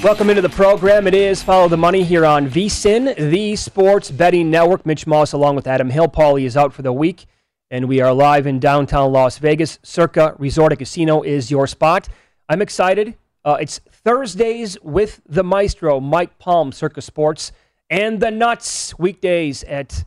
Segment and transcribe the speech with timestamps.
[0.00, 1.08] Welcome into the program.
[1.08, 4.86] It is Follow the Money here on VSIN, the Sports Betting Network.
[4.86, 6.06] Mitch Moss along with Adam Hill.
[6.06, 7.26] Paulie is out for the week,
[7.68, 9.80] and we are live in downtown Las Vegas.
[9.82, 12.08] Circa Resort and Casino is your spot.
[12.48, 13.16] I'm excited.
[13.44, 17.50] Uh, it's Thursdays with the maestro, Mike Palm, Circa Sports,
[17.90, 20.04] and the Nuts, weekdays at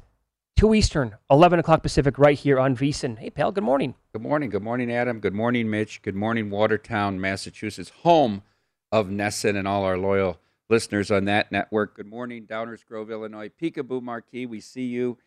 [0.55, 3.19] 2 Eastern, 11 o'clock Pacific, right here on VSIN.
[3.19, 3.95] Hey, pal, good morning.
[4.13, 4.51] Good morning.
[4.51, 5.19] Good morning, Adam.
[5.19, 6.01] Good morning, Mitch.
[6.01, 8.43] Good morning, Watertown, Massachusetts, home
[8.91, 11.95] of NESN and all our loyal listeners on that network.
[11.95, 13.49] Good morning, Downers Grove, Illinois.
[13.49, 15.17] Peekaboo Marquee, we see you.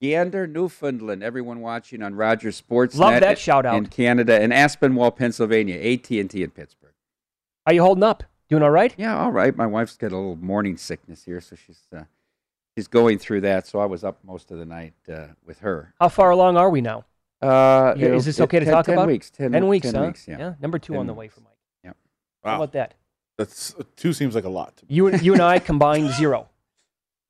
[0.00, 2.96] Gander, Newfoundland, everyone watching on Rogers Sports.
[2.96, 3.76] Love that shout out.
[3.76, 6.92] In Canada and Aspinwall, Pennsylvania, AT&T in Pittsburgh.
[7.66, 8.22] How you holding up?
[8.50, 8.94] Doing all right?
[8.98, 9.56] Yeah, all right.
[9.56, 12.04] My wife's got a little morning sickness here, so she's uh,
[12.76, 13.66] she's going through that.
[13.66, 15.94] So I was up most of the night uh, with her.
[15.98, 17.06] How far along are we now?
[17.40, 19.08] Uh, is this okay to ten, talk 10 about?
[19.08, 20.06] Weeks, 10, 10 weeks, 10 huh?
[20.06, 20.54] weeks, yeah.
[20.60, 21.53] Number two on the way for Mike.
[22.44, 22.50] Yeah.
[22.50, 22.94] How about that?
[23.38, 24.74] That's two seems like a lot.
[24.88, 26.48] You and you and I combined zero.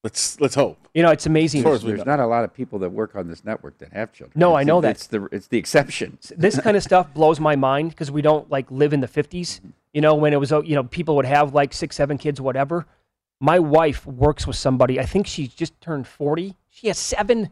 [0.02, 0.76] Let's let's hope.
[0.92, 1.60] You know, it's amazing.
[1.60, 2.12] As far as we There's know.
[2.16, 4.32] not a lot of people that work on this network that have children.
[4.38, 4.91] No, It's I the- know that.
[4.91, 6.19] It's the it's the exception.
[6.36, 9.60] this kind of stuff blows my mind because we don't like live in the 50s.
[9.94, 12.41] You know, when it was, uh, you know, people would have like six, seven kids,
[12.41, 12.84] whatever.
[13.41, 15.00] My wife works with somebody.
[15.00, 16.54] I think she's just turned 40.
[16.69, 17.50] She has seven.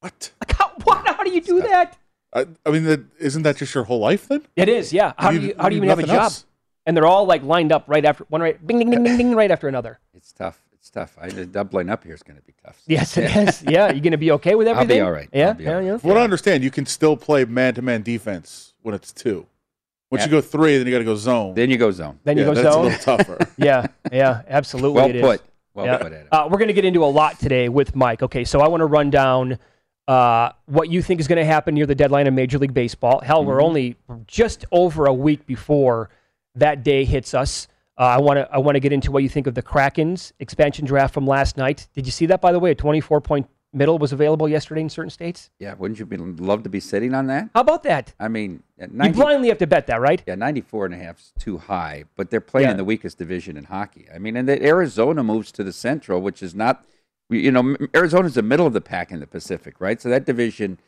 [0.00, 0.30] What?
[0.40, 1.06] Like, how, what?
[1.06, 1.96] How do you do that?
[2.34, 4.42] I, I mean, isn't that just your whole life then?
[4.56, 5.12] It is, yeah.
[5.18, 6.22] How do you, how do you even have a job?
[6.22, 6.46] else.
[6.86, 9.34] And they're all like lined up right after one right, ding, ding, ding, ding, ding,
[9.34, 10.00] right after another.
[10.14, 10.60] It's tough.
[10.72, 11.16] It's tough.
[11.20, 12.82] I, the doubling up here is going to be tough.
[12.88, 13.62] Yes, it is.
[13.62, 15.02] Yeah, you going to be okay with I'll be everything?
[15.02, 15.28] all right.
[15.32, 15.84] Yeah, I'll be all yeah, right.
[15.86, 15.96] yeah.
[15.98, 19.46] From what I understand, you can still play man-to-man defense when it's two.
[20.10, 20.26] Once Yeah.
[20.26, 21.54] you go three, then you got to go zone.
[21.54, 22.18] Then you go zone.
[22.24, 22.84] Then yeah, you go zone.
[22.88, 23.52] that's a little tougher.
[23.56, 24.96] Yeah, yeah, absolutely.
[25.00, 25.22] Well it is.
[25.22, 25.42] put.
[25.74, 25.96] Well Yeah.
[25.98, 26.28] put, Adam.
[26.32, 28.22] Uh, we're going to get into a lot today with Mike.
[28.24, 29.58] Okay, so I want to run down
[30.08, 33.20] uh, what you think is going to happen near the deadline of Major League Baseball.
[33.20, 33.94] Hell, we're only
[34.26, 36.10] just over a week before
[36.54, 37.68] that day hits us.
[37.98, 40.32] Uh, I want to I want to get into what you think of the Kraken's
[40.38, 41.88] expansion draft from last night.
[41.94, 42.70] Did you see that, by the way?
[42.70, 45.48] A 24 point middle was available yesterday in certain states.
[45.58, 47.48] yeah, wouldn't you be, love to be sitting on that?
[47.54, 48.12] How about that?
[48.20, 50.22] I mean, at You blindly have to bet that, right?
[50.26, 52.72] yeah, 94 and a half is too high, but they're playing Yeah.
[52.72, 54.08] in the weakest division in hockey.
[54.14, 56.84] I mean, and that Arizona moves to the Central, which is not,
[57.30, 59.98] you know, Arizona's the middle of the pack in the Pacific, right?
[60.02, 60.78] So that division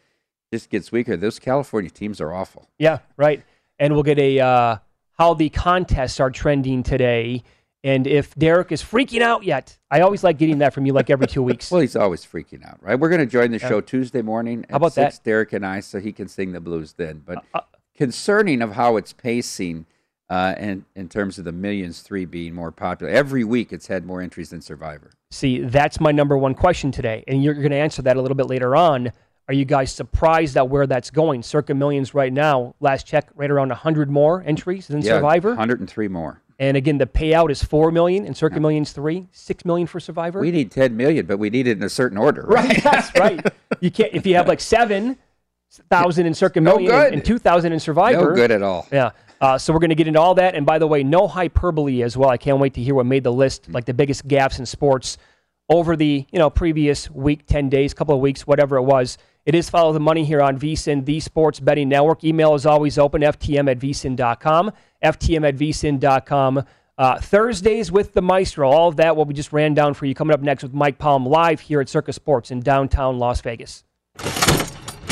[0.52, 1.16] just gets weaker.
[1.16, 2.68] Those California teams are awful.
[2.78, 3.42] Yeah, right.
[3.78, 4.76] And we'll get a uh,
[5.18, 7.42] how the contests are trending today,
[7.82, 9.78] and if Derek is freaking out yet.
[9.90, 11.70] I always like getting that from you, like every two weeks.
[11.70, 12.98] Well, he's always freaking out, right?
[12.98, 13.68] We're going to join the Yeah.
[13.68, 15.24] show Tuesday morning at How about 6, that?
[15.24, 17.22] Derek and I, so he can sing the blues then.
[17.24, 17.60] But Uh,
[17.96, 19.86] concerning of how it's pacing,
[20.30, 23.12] uh, and in terms of the Millions Three being more popular.
[23.12, 25.10] Every week, it's had more entries than Survivor.
[25.30, 28.34] See, that's my number one question today, and you're going to answer that a little
[28.36, 29.12] bit later on.
[29.48, 31.42] Are you guys surprised at where that's going?
[31.42, 35.50] Circa Millions right now, last check, right around 100 more entries than Yeah, Survivor.
[35.50, 36.40] 103 more.
[36.58, 40.40] And again, the payout is 4 million and Circa Millions 3, 6 million for Survivor.
[40.40, 42.42] We need 10 million, but we need it in a certain order.
[42.46, 43.44] Right, that's right.
[43.80, 45.18] You can't if you have like seven
[45.90, 47.06] thousand in Circa No Million good.
[47.06, 48.30] and, and two thousand in Survivor.
[48.30, 48.86] No good at all.
[48.92, 49.10] Yeah.
[49.40, 52.02] Uh, so we're going to get into all that, and by the way, no hyperbole
[52.02, 52.30] as well.
[52.30, 55.18] I can't wait to hear what made the list, like the biggest gaps in sports
[55.68, 59.18] over the you know previous week, ten days, couple of weeks, whatever it was.
[59.46, 62.24] It is follow the money here on VSIN, the Sports Betting Network.
[62.24, 64.72] Email is always open, ftm at vsin.com,
[65.02, 66.64] ftm at vsin.com.
[66.96, 68.70] Uh, Thursdays with the Maestro.
[68.70, 70.14] All of that, what we just ran down for you.
[70.14, 73.84] Coming up next with Mike Palm live here at Circa Sports in downtown Las Vegas.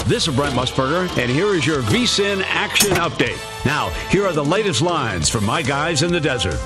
[0.06, 3.38] This is Brent Musburger, and here is your VSIN action update.
[3.64, 6.58] Now, here are the latest lines from my guys in the desert.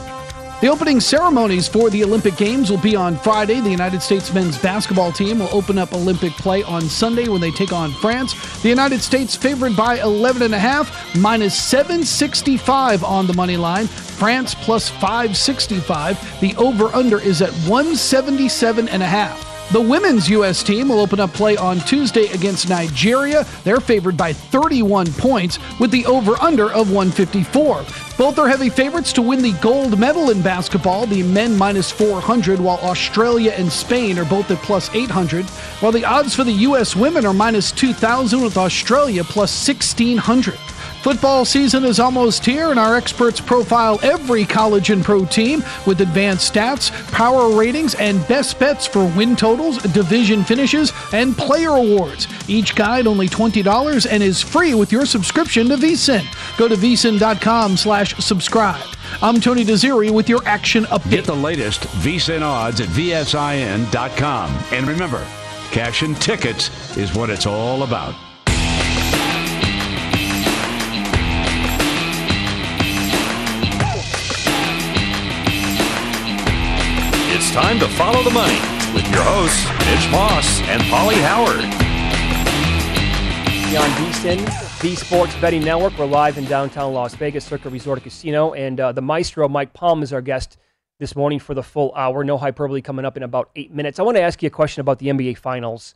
[0.62, 3.60] The opening ceremonies for the Olympic Games will be on Friday.
[3.60, 7.50] The United States men's basketball team will open up Olympic play on Sunday when they
[7.50, 8.32] take on France.
[8.62, 13.86] The United States favored by 11.5, minus 765 on the money line.
[13.86, 16.40] France plus 565.
[16.40, 19.72] The over under is at 177.5.
[19.72, 20.62] The women's U.S.
[20.62, 23.44] team will open up play on Tuesday against Nigeria.
[23.64, 27.84] They're favored by 31 points with the over under of 154.
[28.18, 32.58] Both are heavy favorites to win the gold medal in basketball, the men minus 400,
[32.58, 35.44] while Australia and Spain are both at plus 800,
[35.80, 36.96] while the odds for the U.S.
[36.96, 40.58] women are minus 2,000 with Australia plus 1,600.
[41.06, 46.00] Football season is almost here, and our experts profile every college and pro team with
[46.00, 52.26] advanced stats, power ratings, and best bets for win totals, division finishes, and player awards.
[52.48, 56.24] Each guide only $20 and is free with your subscription to VSIN.
[56.58, 58.82] Go to vsin.com slash subscribe.
[59.22, 61.10] I'm Tony Desiri with your action update.
[61.10, 64.64] Get the latest VSIN odds at VSIN.com.
[64.72, 65.24] And remember,
[65.70, 68.16] cash and tickets is what it's all about.
[77.56, 78.60] Time to follow the money
[78.92, 81.64] with your hosts, Mitch Moss and Paulie Howard.
[83.74, 85.98] on VSIN, the Sports Betting Network.
[85.98, 90.02] We're live in downtown Las Vegas, Circa Resort Casino, and uh, the maestro Mike Palm
[90.02, 90.58] is our guest
[90.98, 92.24] this morning for the full hour.
[92.24, 93.98] No hyperbole coming up in about eight minutes.
[93.98, 95.94] I want to ask you a question about the NBA Finals.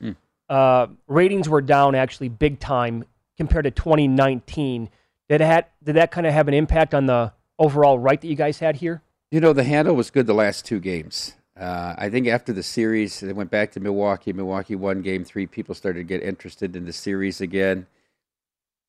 [0.48, 3.04] Uh, ratings were down actually big time
[3.36, 4.88] compared to 2019.
[5.28, 8.34] Did that did that kind of have an impact on the overall right that you
[8.34, 9.02] guys had here?
[9.30, 11.34] You know, the handle was good the last two games.
[11.60, 14.32] Uh, I think after the series, they went back to Milwaukee.
[14.32, 15.46] Milwaukee won game three.
[15.46, 17.86] People started to get interested in the series again.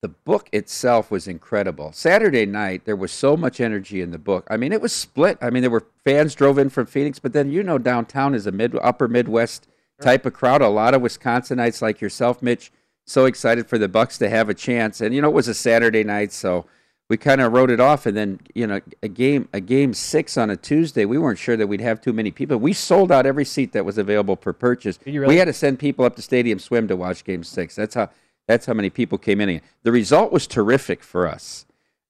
[0.01, 1.91] The book itself was incredible.
[1.91, 4.47] Saturday night, there was so much energy in the book.
[4.49, 5.37] I mean, it was split.
[5.41, 8.47] I mean, there were fans drove in from Phoenix, but then you know, downtown is
[8.47, 9.67] a mid upper Midwest
[10.01, 10.61] type of crowd.
[10.61, 12.71] A lot of Wisconsinites like yourself, Mitch,
[13.05, 15.01] so excited for the Bucks to have a chance.
[15.01, 16.65] And you know, it was a Saturday night, so
[17.11, 18.05] we kind of wrote it off.
[18.05, 21.57] And then you know, a game a game six on a Tuesday, we weren't sure
[21.57, 22.55] that we'd have too many people.
[22.55, 24.97] We sold out every seat that was available for purchase.
[25.05, 25.27] really?
[25.27, 27.75] We had to send people up to Stadium Swim to watch Game Six.
[27.75, 28.09] That's how
[28.47, 29.59] that's how many people came in.
[29.83, 31.65] The result was terrific for us.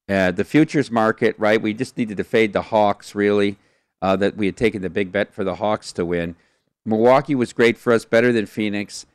[0.08, 1.60] Uh, the futures market, right?
[1.60, 3.58] We just needed to fade the Hawks, really.
[4.04, 6.36] Uh, that we had taken the big bet for the Hawks to win.
[6.86, 9.08] Milwaukee was great for us, better than Phoenix.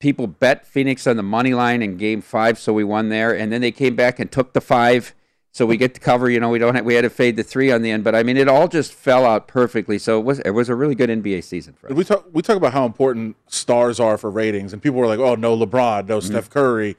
[0.00, 3.36] People bet Phoenix on the money line in Game Five, so we won there.
[3.36, 5.12] And then they came back and took the five,
[5.50, 6.30] so we get to cover.
[6.30, 8.14] You know, we don't have, we had to fade the three on the end, but
[8.14, 9.98] I mean, it all just fell out perfectly.
[9.98, 11.94] So it was it was a really good NBA season for us.
[11.94, 15.18] We talk we talk about how important stars are for ratings, and people were like,
[15.18, 16.26] "Oh, no LeBron, no Mm-hmm.
[16.26, 16.96] Steph Curry."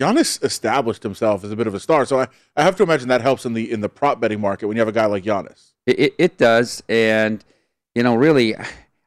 [0.00, 3.08] Giannis established himself as a bit of a star, so I, I have to imagine
[3.08, 5.24] that helps in the in the prop betting market when you have a guy like
[5.24, 5.72] Giannis.
[5.86, 7.44] It, it, it does, and
[7.94, 8.56] you know, really,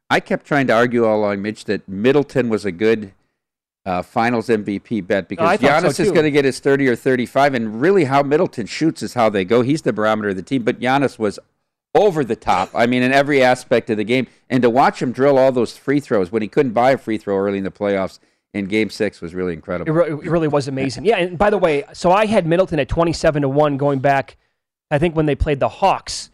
[0.09, 3.11] I kept trying to argue all along, Mitch, that Middleton was a good
[3.85, 6.87] uh, Finals MVP bet because I thought so, Giannis is going to get his thirty
[6.87, 9.61] or thirty-five, and really, how Middleton shoots is how they go.
[9.61, 11.37] He's the barometer of the team, but Giannis was
[11.95, 12.69] over the top.
[12.73, 15.77] I mean, in every aspect of the game, and to watch him drill all those
[15.77, 18.19] free throws when he couldn't buy a free throw early in the playoffs
[18.53, 19.91] in Game Six was really It, incredible.
[19.93, 21.05] re- it really was amazing.
[21.05, 24.37] Yeah, and by the way, so I had Middleton at 27 to 1 going back,
[24.91, 26.29] I think, when they played the Hawks.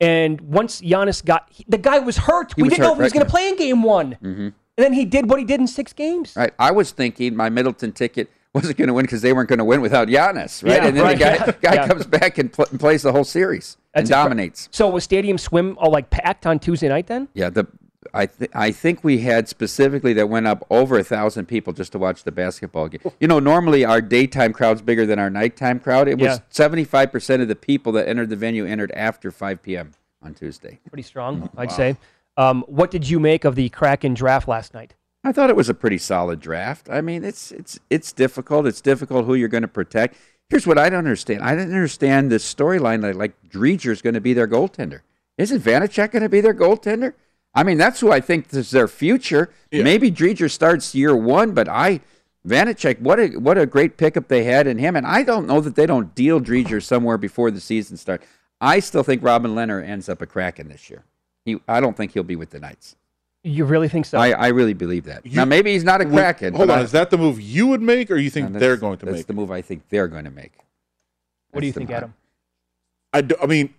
[0.00, 2.52] And once Giannis got, he- the guy was hurt.
[2.56, 4.12] He we was didn't know hurt, if he was going to play in game one.
[4.12, 4.48] hmm
[4.80, 6.34] And then he did what he did in six games.
[6.34, 6.54] Right.
[6.58, 9.64] I was thinking my Middleton ticket wasn't going to win because they weren't going to
[9.66, 10.72] win without Giannis, right?
[10.72, 11.86] Yeah, and then right, the guy, yeah, guy yeah.
[11.86, 14.68] comes back and, pl- and plays the whole series and That's incre- dominates.
[14.72, 17.28] So was Stadium Swim all like packed on Tuesday night then?
[17.34, 17.66] Yeah, the
[18.14, 21.92] I th- I think we had specifically that went up over a thousand people just
[21.92, 23.02] to watch the basketball game.
[23.20, 26.08] You know, normally our daytime crowd's bigger than our nighttime crowd.
[26.08, 29.62] It was seventy five percent of the people that entered the venue entered after five
[29.62, 29.92] p.m.
[30.22, 30.80] on Tuesday.
[30.88, 31.60] Pretty strong, mm-hmm.
[31.60, 31.98] I'd say.
[32.36, 34.94] Um, what did you make of the Kraken draft last night?
[35.22, 36.88] I thought it was a pretty solid draft.
[36.90, 38.66] I mean, it's it's it's difficult.
[38.66, 40.16] It's difficult who you're going to protect.
[40.48, 41.42] Here's what I don't understand.
[41.42, 45.00] I didn't understand this storyline that like Driedger's going to be their goaltender.
[45.36, 47.14] Isn't Vanecek going to be their goaltender?
[47.54, 49.50] I mean, that's who I think is their future.
[49.72, 52.00] Maybe Driedger starts year one, but I
[52.46, 54.96] Vanecek, what a what a great pickup they had in him.
[54.96, 58.26] And I don't know that they don't deal Driedger somewhere before the season starts.
[58.60, 61.04] I still think Robin Lehner ends up a Kraken this year.
[61.44, 62.96] He, I don't think he'll be with the Knights.
[63.42, 64.18] You really think so?
[64.18, 65.24] I, I really believe that.
[65.24, 66.54] now maybe he's not a Would- Kraken.
[66.54, 68.76] Hold on, I- is that the move you would make, or you think No, they're
[68.76, 69.26] going to that's make?
[69.26, 70.52] the move I think they're going to make.
[71.52, 71.90] what do you think.
[71.90, 72.14] Adam?
[73.12, 73.72] I, do- I mean,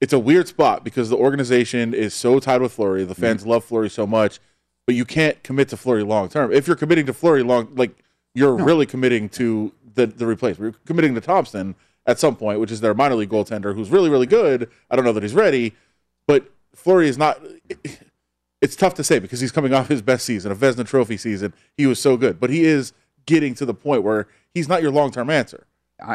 [0.00, 3.04] it's a weird spot because the organization is so tied with Fleury.
[3.04, 3.50] The fans Mm-hmm.
[3.50, 4.38] love Fleury so much,
[4.86, 6.52] but you can't commit to Fleury long term.
[6.52, 7.98] If you're committing to Fleury long, like
[8.34, 10.74] you're really committing to the the replacement.
[10.74, 11.74] You're committing to Thompson
[12.06, 14.70] at some point, which is their minor league goaltender, who's really really good.
[14.88, 15.74] I don't know that he's ready,
[16.28, 16.48] but
[16.78, 17.40] Fleury is not.
[18.60, 21.54] It's tough to say because he's coming off his best season, a Vezina Trophy season.
[21.76, 22.92] He was so good, but he is
[23.26, 25.66] getting to the point where he's not your long term answer.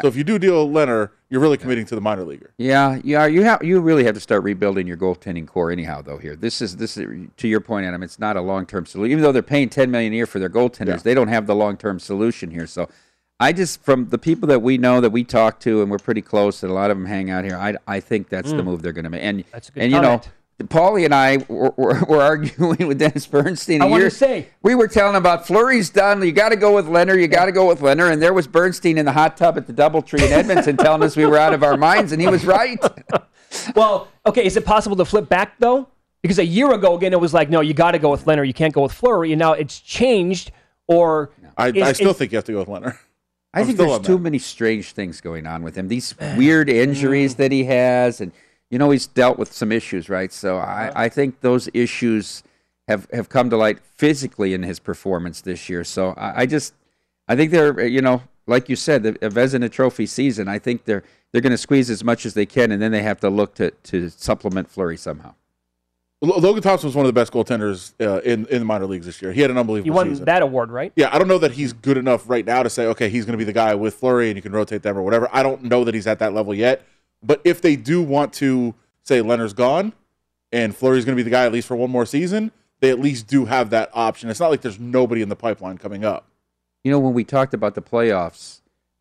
[0.02, 2.50] so if you do deal Lehner, you're really committing to the minor leaguer.
[2.58, 6.02] Yeah, yeah, you have you really have to start rebuilding your goaltending core anyhow.
[6.02, 8.02] Though here, this is this is to your point, Adam.
[8.02, 9.12] It's not a long term solution.
[9.12, 10.96] Even though they're paying ten million a year for their goaltenders, Yeah.
[10.98, 12.66] they don't have the long term solution here.
[12.66, 12.88] So,
[13.40, 16.22] I just from the people that we know that we talk to, and we're pretty
[16.22, 17.56] close, and a lot of them hang out here.
[17.56, 18.64] I I think that's the Mm.
[18.66, 19.22] move they're going to make.
[19.22, 20.20] And That's a good and you know.
[20.62, 23.82] Paulie and I were, were, were arguing with Dennis Bernstein.
[23.82, 26.22] a I wanted year- to say- we were telling him about Fleury's done.
[26.22, 27.20] You got to go with Lehner.
[27.20, 28.12] You got to go with Lehner.
[28.12, 31.16] And there was Bernstein in the hot tub at the DoubleTree in Edmonton telling us
[31.16, 32.78] we were out of our minds, and he was right.
[33.76, 35.86] Well, okay, is it possible to flip back though?
[36.22, 38.44] Because a year ago, again, it was like, no, you got to go with Lehner.
[38.44, 40.50] You can't go with Fleury, and now it's changed.
[40.88, 42.98] Or I, is- I still is- think you have to go with Lehner.
[43.52, 44.18] I I'm think there's too that.
[44.22, 45.86] many strange things going on with him.
[45.86, 47.36] These weird injuries mm.
[47.36, 48.32] that he has, and
[48.74, 50.32] you know he's dealt with some issues, right?
[50.32, 52.42] So I, I think those issues
[52.88, 55.84] have have come to light physically in his performance this year.
[55.84, 56.74] So I, I just
[57.28, 60.48] I think they're you know like you said, the a Vezina Trophy season.
[60.48, 63.02] I think they're they're going to squeeze as much as they can, and then they
[63.02, 65.34] have to look to to supplement Fleury somehow.
[66.20, 69.22] Logan Thompson was one of the best goaltenders uh, in in the minor leagues this
[69.22, 69.32] year.
[69.32, 70.24] He had an unbelievable you won season.
[70.24, 70.92] that award, right?
[70.96, 73.34] Yeah, I don't know that he's good enough right now to say, okay, he's going
[73.34, 75.28] to be the guy with Fleury and you can rotate them or whatever.
[75.32, 76.84] I don't know that he's at that level yet.
[77.24, 79.92] But if they do want to say Lehner's gone
[80.52, 83.00] and Fleury's going to be the guy at least for one more season, they at
[83.00, 84.28] least do have that option.
[84.28, 86.28] It's not like there's nobody in the pipeline coming up.
[86.82, 88.60] You know, when we talked about the playoffs,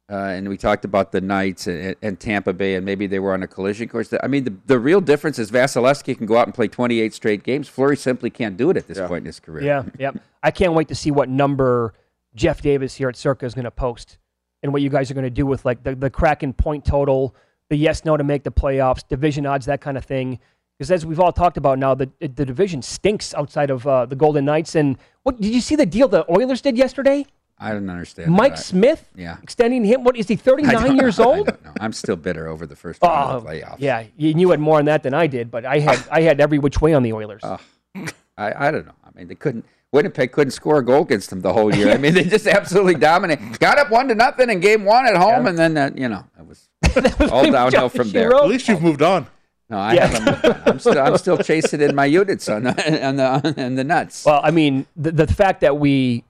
[0.10, 3.34] uh, and we talked about the Knights and, and Tampa Bay, and maybe they were
[3.34, 4.14] on a collision course.
[4.22, 7.44] I mean, the, the real difference is Vasilevskiy can go out and play 28 straight
[7.44, 7.68] games.
[7.70, 9.64] Fleury simply can't do it at this point in his career.
[9.64, 10.18] Yeah, yep.
[10.42, 11.94] I can't wait to see what number
[12.36, 14.18] Jeff Davis here at Circa is going to post
[14.62, 17.36] and what you guys are going to do with like the, the Kraken point total,
[17.74, 20.40] the yes no to make the playoffs, division odds, that kind of thing.
[20.78, 24.16] Because as we've all talked about now, the the division stinks outside of uh, the
[24.16, 24.76] Golden Knights.
[24.76, 27.26] And what did you see the deal the Oilers did yesterday?
[27.60, 28.32] I don't understand.
[28.32, 28.64] Mike that.
[28.64, 29.38] Smith, Yeah.
[29.42, 30.04] extending him.
[30.04, 30.34] What is he?
[30.36, 31.20] I Thirty nine years.
[31.20, 31.48] I old.
[31.48, 31.74] know.
[31.80, 33.76] I'm still bitter over the first round Oh, of the playoffs.
[33.80, 36.40] yeah, you, you had more on that than I did, but I had I had
[36.42, 37.44] every which way on the Oilers.
[37.44, 38.96] I, I don't know.
[39.06, 39.66] I mean, they couldn't.
[39.94, 41.92] Winnipeg couldn't score a goal against them the whole year.
[41.92, 43.60] I mean, they just absolutely dominated.
[43.60, 46.26] Got up one to nothing in game one at home, and then uh, you know
[46.38, 48.32] it was all pretty much downhill from there.
[48.32, 48.44] wrote.
[48.44, 49.28] At least you've moved on.
[49.70, 50.08] No, I yeah.
[50.08, 50.68] haven't.
[50.68, 54.26] I'm still, I'm still chasing in my units on the on the on the nuts.
[54.26, 56.24] Well, I mean, the, the fact that we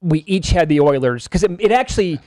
[0.00, 2.20] we each had the Oilers because it, it actually.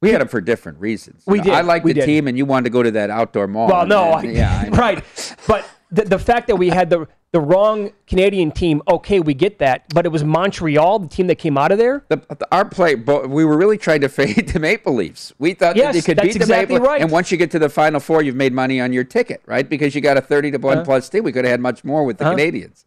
[0.00, 1.24] We had them for different reasons.
[1.26, 2.06] We You know, did, I liked we the did.
[2.06, 3.66] team, and you wanted to go to that outdoor mall.
[3.66, 5.04] Well, and no, I, yeah, I right,
[5.48, 9.58] but the, the fact that we had the the wrong Canadian team, okay, we get
[9.58, 12.02] that, but it was Montreal, the team that came out of there.
[12.08, 15.34] The, the- our play, but we were really trying to fade the Maple Leafs.
[15.38, 17.02] We thought Yes, that they could beat the exactly Maple right.
[17.02, 19.68] and once you get to the Final Four, you've made money on your ticket, right?
[19.68, 20.84] Because you got a thirty to one Uh-huh.
[20.86, 21.22] plus team.
[21.24, 22.34] We could have had much more with the Uh-huh.
[22.36, 22.84] Canadiens.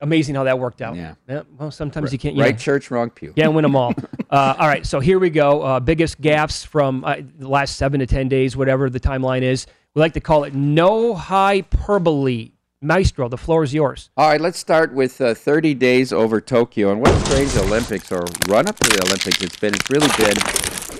[0.00, 0.96] Amazing how that worked out.
[0.96, 1.14] Yeah.
[1.58, 2.36] well, sometimes you can't.
[2.36, 3.32] Right church, wrong pew.
[3.32, 3.94] Can't win them all.
[4.30, 5.62] uh, all right, so here we go.
[5.62, 9.66] Uh, biggest gaffes from uh, the last seven to ten days, whatever the timeline is.
[9.94, 12.50] We like to call it no hyperbole.
[12.80, 14.10] Maestro, the floor is yours.
[14.16, 16.90] All right, let's start with uh, 30 days over Tokyo.
[16.90, 19.72] And what a strange Olympics or run up to the Olympics it's been.
[19.72, 20.36] It's really been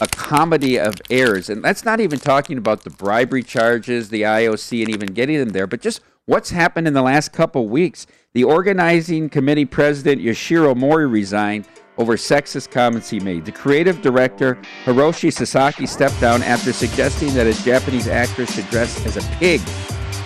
[0.00, 1.50] a comedy of errors.
[1.50, 5.48] And that's not even talking about the bribery charges, the IOC, and even getting them
[5.48, 8.06] there, but just what's happened in the last couple weeks.
[8.32, 11.66] The organizing committee president, Yoshiro Mori, resigned
[11.98, 13.44] over sexist comments he made.
[13.44, 19.04] The creative director, Hiroshi Sasaki, stepped down after suggesting that a Japanese actress should dress
[19.06, 19.60] as a pig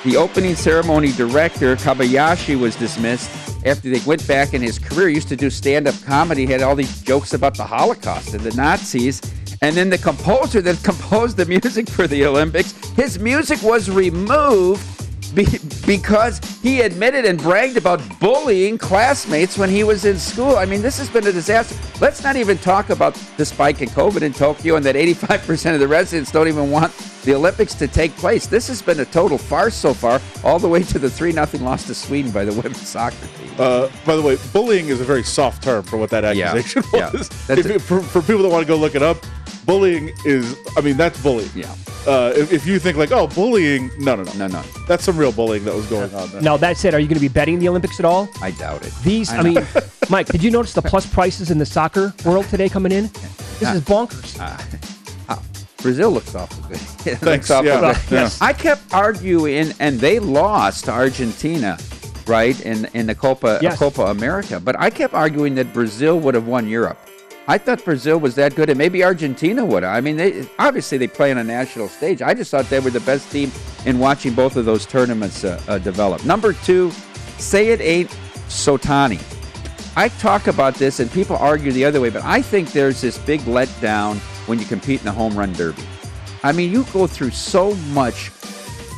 [0.05, 3.31] The opening ceremony director, Kobayashi, was dismissed
[3.67, 5.09] after they went back in his career.
[5.09, 8.41] He used to do stand up comedy, had all these jokes about the Holocaust and
[8.41, 9.21] the Nazis.
[9.61, 14.83] And then the composer that composed the music for the Olympics, his music was removed
[15.88, 20.57] because he admitted and bragged about bullying classmates when he was in school.
[20.57, 21.75] I mean, this has been a disaster.
[21.99, 25.80] Let's not even talk about the spike in COVID in Tokyo and that 85% of
[25.80, 26.92] the residents don't even want
[27.25, 28.47] the Olympics to take place.
[28.47, 31.47] This has been a total farce so far, all the way to the 3 0
[31.61, 33.50] loss to Sweden by the women's soccer team.
[33.59, 36.52] Uh, by the way, bullying is a very soft term for what that Yeah.
[36.52, 37.11] accusation Yeah.
[37.12, 37.30] was.
[37.49, 37.80] It.
[37.80, 39.16] for, for people that want to go look it up,
[39.69, 41.51] bullying is, I mean, that's bullying.
[41.55, 41.73] Yeah.
[42.07, 44.63] Uh, if, if you think like, oh, bullying, no, no, no, No, no.
[44.89, 46.41] that's some real bullying that was going on there.
[46.41, 48.31] Now that said, are you going to be betting the Olympics at all?
[48.41, 48.95] I doubt it.
[49.05, 49.67] These, I, I mean.
[50.11, 53.09] Mike, did you notice the plus prices in the soccer world today coming in?
[53.61, 54.39] This is bonkers.
[55.83, 56.73] Brazil looks awful good.
[57.07, 57.81] It Thanks, looks awful yeah.
[58.09, 58.13] good.
[58.13, 58.31] Yeah.
[58.41, 61.79] I kept arguing, and they lost to Argentina,
[62.27, 63.79] right, in, in the Copa, Yes.
[63.79, 64.59] Copa America.
[64.59, 66.99] But I kept arguing that Brazil would have won Europe.
[67.50, 69.83] I thought Brazil was that good, and maybe Argentina would.
[69.83, 72.21] I mean, they obviously they play on a national stage.
[72.21, 73.50] I just thought they were the best team
[73.87, 76.26] in watching both of those tournaments uh, uh, develop.
[76.26, 76.90] Number two,
[77.38, 78.11] say it ain't
[78.49, 79.19] Sotani.
[79.97, 83.17] I talk about this and people argue the other way, but I think there's this
[83.17, 85.83] big letdown when you compete in the home run derby.
[86.43, 88.31] I mean, you go through so much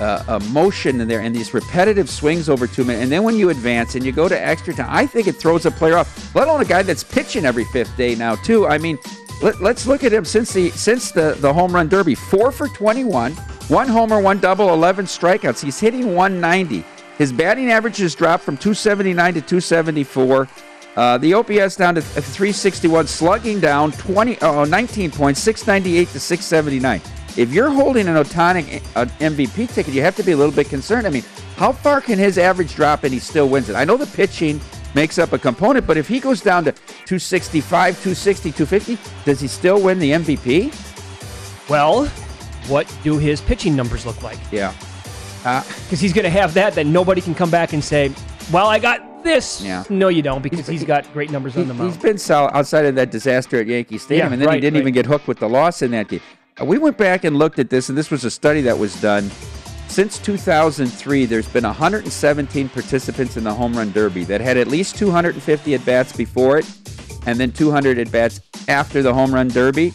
[0.01, 3.51] uh, emotion in there and these repetitive swings over two minutes, and then when you
[3.51, 6.35] advance and you go to extra time, I think it throws a player off.
[6.35, 8.67] Let alone a guy that's pitching every fifth day now too.
[8.67, 8.99] I mean,
[9.43, 12.69] let, let's look at him since the since the the home run derby, four for
[12.69, 13.33] 21,
[13.69, 15.63] one homer, one double, 11 strikeouts.
[15.63, 16.85] He's hitting 190.
[17.19, 20.49] His batting average has dropped from 279 to 274.
[20.97, 27.20] Uh, the OPS down to 361, slugging down 20, uh, 19 points, 698 to 679.
[27.37, 30.69] If you're holding an Ohtani uh, MVP ticket, you have to be a little bit
[30.69, 31.07] concerned.
[31.07, 31.25] I mean,
[31.57, 33.77] how far can his average drop and he still wins it?
[33.77, 34.61] I know the pitching
[34.95, 39.47] makes up a component, but if he goes down to 265, 260, 250, does he
[39.47, 40.73] still win the MVP?
[41.69, 42.07] Well,
[42.67, 44.39] what do his pitching numbers look like?
[44.51, 44.75] Yeah.
[45.45, 48.13] Uh, Because he's going to have that, then nobody can come back and say,
[48.53, 49.63] well, I got this.
[49.63, 49.85] Yeah.
[49.89, 51.91] No, you don't, because he's got great numbers on the mound.
[51.91, 54.61] He, has been solid outside of that disaster at Yankee Stadium, Yeah, and then he
[54.61, 54.81] didn't right.
[54.81, 56.21] even get hooked with the loss in that game.
[56.61, 59.01] Uh, We went back and looked at this, and this was a study that was
[59.01, 59.31] done.
[59.89, 64.97] Since 2003, there's been 117 participants in the home run derby that had at least
[64.97, 66.71] 250 at bats before it,
[67.27, 69.91] and then 200 at bats after the home run derby.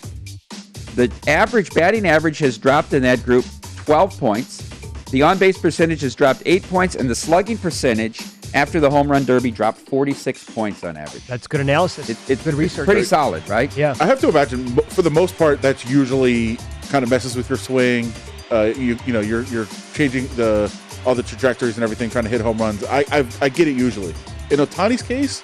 [0.96, 3.46] The average batting average has dropped in that group
[3.86, 4.70] 12 points.
[5.12, 8.22] The on base percentage has dropped eight points, and the slugging percentage
[8.54, 11.26] after the home run derby dropped 46 points on average.
[11.28, 12.10] That's good analysis.
[12.10, 12.86] It, it's good research.
[12.86, 13.76] Pretty solid, right?
[13.76, 13.96] Yeah.
[14.00, 16.58] I have to imagine, for the most part, that's usually
[16.90, 18.12] kind of messes with your swing.
[18.52, 20.72] Uh, you you know you're you're changing the
[21.06, 22.84] all the trajectories and everything, trying to hit home runs.
[22.84, 24.14] I I, I get it usually.
[24.52, 25.42] In Ohtani's case,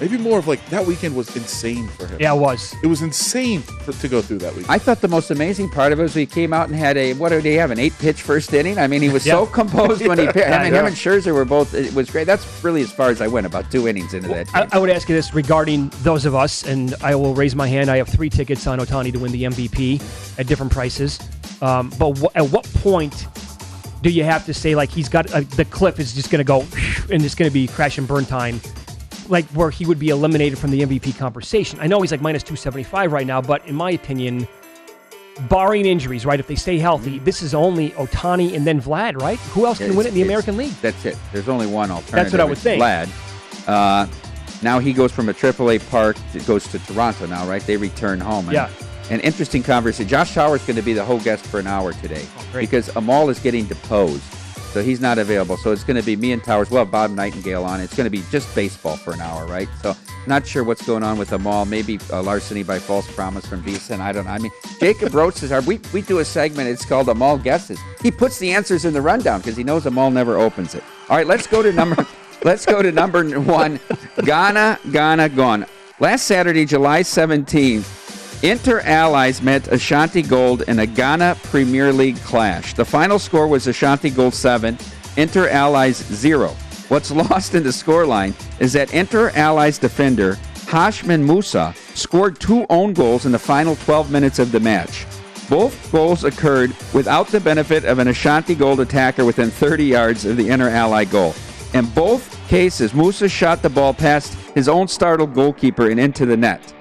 [0.00, 2.18] maybe more of like that weekend was insane for him.
[2.20, 2.74] Yeah, it was.
[2.82, 4.66] It was insane for, to go through that week.
[4.68, 7.14] I thought the most amazing part of it was he came out and had a
[7.14, 8.78] what did he have an eight pitch first inning?
[8.78, 9.50] I mean, he was so Yeah.
[9.52, 10.38] composed when he pitched.
[10.38, 10.80] I Yeah, mean, yeah.
[10.80, 11.74] him and Scherzer were both.
[11.74, 12.24] It was great.
[12.24, 13.46] That's really as far as I went.
[13.46, 14.48] About two innings into that.
[14.54, 14.68] I.
[14.72, 17.90] I would ask you this regarding those of us, and I will raise my hand.
[17.90, 21.18] I have three tickets on Ohtani to win the MVP at different prices.
[21.62, 23.26] Um, but wh- at what point
[24.02, 26.44] do you have to say like he's got uh, the cliff is just going to
[26.44, 26.60] go
[27.10, 28.60] and it's going to be crash and burn time,
[29.28, 31.78] like where he would be eliminated from the MVP conversation?
[31.80, 34.46] I know he's like minus two seventy five right now, but in my opinion,
[35.48, 36.38] barring injuries, right?
[36.38, 39.38] If they stay healthy, this is only Ohtani and then Vlad, right?
[39.52, 40.74] Who else can It's- win it in the American League?
[40.80, 41.16] That's it.
[41.32, 42.12] There's only one alternative.
[42.12, 42.82] That's what I would think.
[42.82, 43.08] Vlad.
[43.66, 44.06] Uh,
[44.62, 46.16] now he goes from a AAA park.
[46.34, 47.62] It goes to Toronto now, right?
[47.66, 48.44] They return home.
[48.46, 48.68] And, Yeah.
[49.10, 50.08] An interesting conversation.
[50.08, 52.62] Josh Tower's going to be the whole guest for an hour today Oh, great.
[52.70, 54.22] because Amal is getting deposed,
[54.74, 55.56] so he's not available.
[55.56, 56.68] So it's going to be me and Towers.
[56.68, 57.80] We'll Bob Nightingale on.
[57.80, 59.68] It's going to be just baseball for an hour, right?
[59.80, 59.94] So
[60.26, 61.64] not sure what's going on with Amal.
[61.64, 64.00] Maybe uh, larceny by false promise from Beeson.
[64.00, 64.32] I don't know.
[64.32, 65.60] I mean, Jacob Roach is our.
[65.60, 66.68] We, we do a segment.
[66.68, 67.78] It's called Amal guesses.
[68.02, 70.82] He puts the answers in the rundown because he knows Amal never opens it.
[71.08, 72.04] All right, let's go to number.
[72.42, 73.78] let's go to number one.
[74.24, 75.66] Ghana, Ghana, gone.
[76.00, 78.03] Last Saturday, July 17th.
[78.42, 82.74] Inter Allies met Ashanti Gold in a Ghana Premier League clash.
[82.74, 84.76] The final score was Ashanti Gold 7,
[85.16, 86.48] Inter Allies 0.
[86.88, 90.34] What's lost in the scoreline is that Inter Allies defender
[90.66, 95.06] Hashmin Musah scored two own goals in the final 12 minutes of the match.
[95.48, 100.36] Both goals occurred without the benefit of an Ashanti Gold attacker within 30 yards of
[100.36, 101.34] the Inter Ally goal.
[101.74, 106.36] In both cases, Musa shot the ball past his own startled goalkeeper and into the
[106.36, 106.72] net.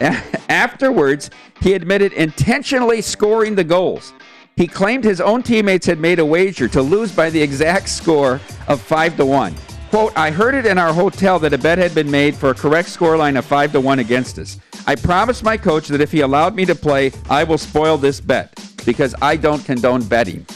[0.48, 1.30] Afterwards,
[1.60, 4.12] he admitted intentionally scoring the goals.
[4.56, 8.40] He claimed his own teammates had made a wager to lose by the exact score
[8.68, 9.54] of 5 to 1.
[9.90, 12.54] Quote, I heard it in our hotel that a bet had been made for a
[12.54, 14.58] correct scoreline of 5 to 1 against us.
[14.86, 18.20] I promised my coach that if he allowed me to play, I will spoil this
[18.20, 20.46] bet because I don't condone betting.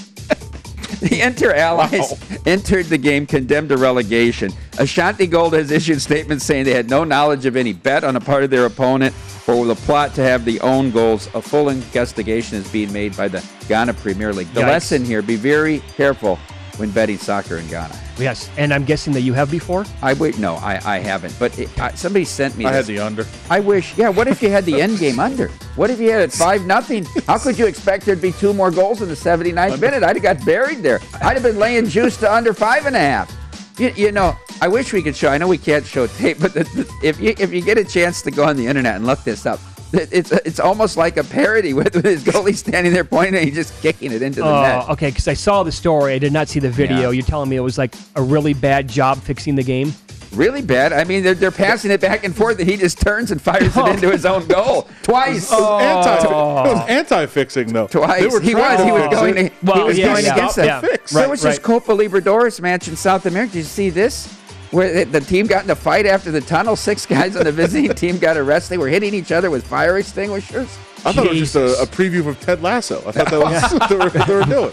[1.10, 2.12] The Inter allies
[2.46, 4.52] entered the game condemned to relegation.
[4.78, 8.20] Ashanti Gold has issued statements saying they had no knowledge of any bet on the
[8.20, 9.14] part of their opponent
[9.48, 11.28] or the plot to have the own goals.
[11.32, 14.52] A full investigation is being made by the Ghana Premier League.
[14.52, 14.66] The Yikes.
[14.66, 16.38] lesson here: be very careful
[16.76, 17.98] when betting soccer in Ghana.
[18.18, 19.84] Yes, and I'm guessing that you have before.
[20.02, 20.38] I wait.
[20.38, 21.34] No, I, I haven't.
[21.38, 22.64] But it, I, somebody sent me.
[22.66, 23.26] I had the under.
[23.48, 23.96] I wish.
[23.96, 24.08] Yeah.
[24.10, 25.48] What if you had the end game under?
[25.76, 27.04] What if you had it five nothing?
[27.26, 30.02] How could you expect there'd be two more goals in the 79th minute?
[30.02, 31.00] I'd have got buried there.
[31.22, 33.34] I'd have been laying juice to under five and a half.
[33.78, 35.30] You, you know, I wish we could show.
[35.30, 37.84] I know we can't show tape, but the, the, if you if you get a
[37.84, 41.16] chance to go on the internet and look this up, it- it's it's almost like
[41.16, 44.40] a parody with, with his goalie standing there pointing and he's just kicking it into
[44.40, 44.88] the Oh, net.
[44.90, 45.08] okay.
[45.10, 46.14] Because I saw the story.
[46.14, 46.98] I did not see the video.
[46.98, 47.10] Yeah.
[47.10, 49.92] You're telling me it was like a really bad job fixing the game.
[50.32, 50.92] Really bad.
[50.92, 53.64] I mean, they're, they're passing it back and forth, and he just turns and fires
[53.64, 53.86] it oh.
[53.92, 55.50] into his own goal twice.
[55.50, 56.24] It was anti.
[56.24, 56.72] It oh.
[56.72, 57.88] was anti-fixing though.
[57.88, 58.20] Twice.
[58.20, 58.80] They were he was.
[58.84, 59.36] He was fix going.
[59.36, 59.52] it.
[59.60, 60.64] he was going against that.
[60.66, 60.80] yeah.
[60.80, 61.10] fix.
[61.12, 61.50] there Right, was right.
[61.50, 63.54] this Copa Libertadores match in South America.
[63.54, 64.32] Did you see this?
[64.70, 66.76] Where the, the team got in a fight after the tunnel.
[66.76, 68.74] Six guys on the visiting team got arrested.
[68.74, 70.68] They were hitting each other with fire extinguishers.
[71.04, 72.98] I thought it was just a, a preview of Ted Lasso.
[73.06, 74.72] I thought that was what they were, they were doing.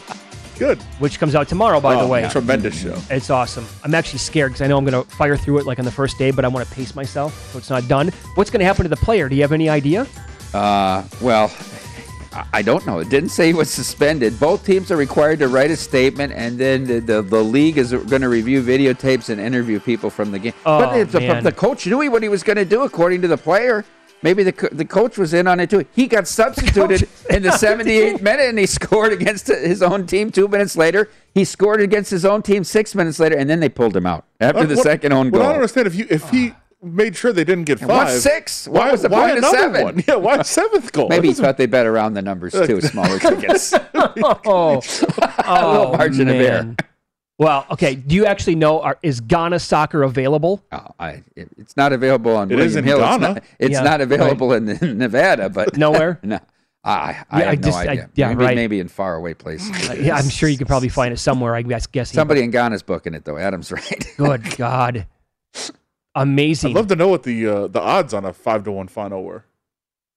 [0.59, 0.81] Good.
[0.99, 2.27] which comes out tomorrow, by the Oh, way.
[2.29, 2.97] tremendous show.
[3.11, 3.65] It's awesome.
[3.83, 5.91] I'm actually scared because I know I'm going to fire through it like on the
[5.91, 8.09] first day, but I want to pace myself so it's not done.
[8.35, 9.29] What's going to happen to the player?
[9.29, 10.07] Do you have any idea?
[10.55, 11.51] Uh, well,
[12.37, 12.99] I- I don't know.
[12.99, 14.39] It didn't say he was suspended.
[14.39, 17.91] Both teams are required to write a statement, and then the, the, the league is
[17.91, 20.53] going to review videotapes and interview people from the game.
[20.65, 21.43] Oh, but the, man.
[21.43, 23.83] the coach knew what he was going to do, according to the player.
[24.23, 25.85] Maybe the, the coach was in on it too.
[25.93, 30.47] He got substituted in the 78th minute, and he scored against his own team two
[30.47, 31.09] minutes later.
[31.35, 34.25] He scored against his own team six minutes later, and then they pulled him out
[34.39, 36.55] after What- the what- second own What I don't understand if you if he ah.
[36.81, 38.21] Made sure they didn't get And what's five.
[38.21, 38.67] six?
[38.67, 39.83] What why, was the why point of another seven?
[39.83, 40.03] One?
[40.07, 41.09] Yeah, why seventh goal?
[41.09, 43.73] Maybe he thought they bet around the numbers too, smaller tickets.
[43.93, 44.81] Oh,
[45.45, 46.63] A little margin of error.
[46.63, 46.77] man.
[47.39, 47.93] Well, okay.
[47.95, 48.81] Do you actually know?
[48.81, 50.63] Are, is Ghana soccer available?
[50.71, 52.97] Oh, I, it- it's not available on It William is in Hill.
[52.99, 53.33] It's Ghana.
[53.35, 56.19] not, it's Yeah, not available in, in Nevada, but Nowhere?
[56.23, 56.39] no,
[56.83, 56.89] I,
[57.29, 58.09] I Yeah, have I no just- I- idea.
[58.15, 58.55] yeah, maybe, right.
[58.55, 59.69] maybe in faraway places.
[59.89, 61.53] Uh, yeah, I'm sure you could probably find it somewhere.
[61.53, 62.15] I guess guessing.
[62.15, 63.37] Somebody in Ghana's booking it though.
[63.37, 64.13] Adam's right.
[64.17, 65.05] Good God.
[66.21, 66.71] Amazing.
[66.71, 69.23] I'd love to know what the uh, the odds on a five to one final
[69.23, 69.45] were.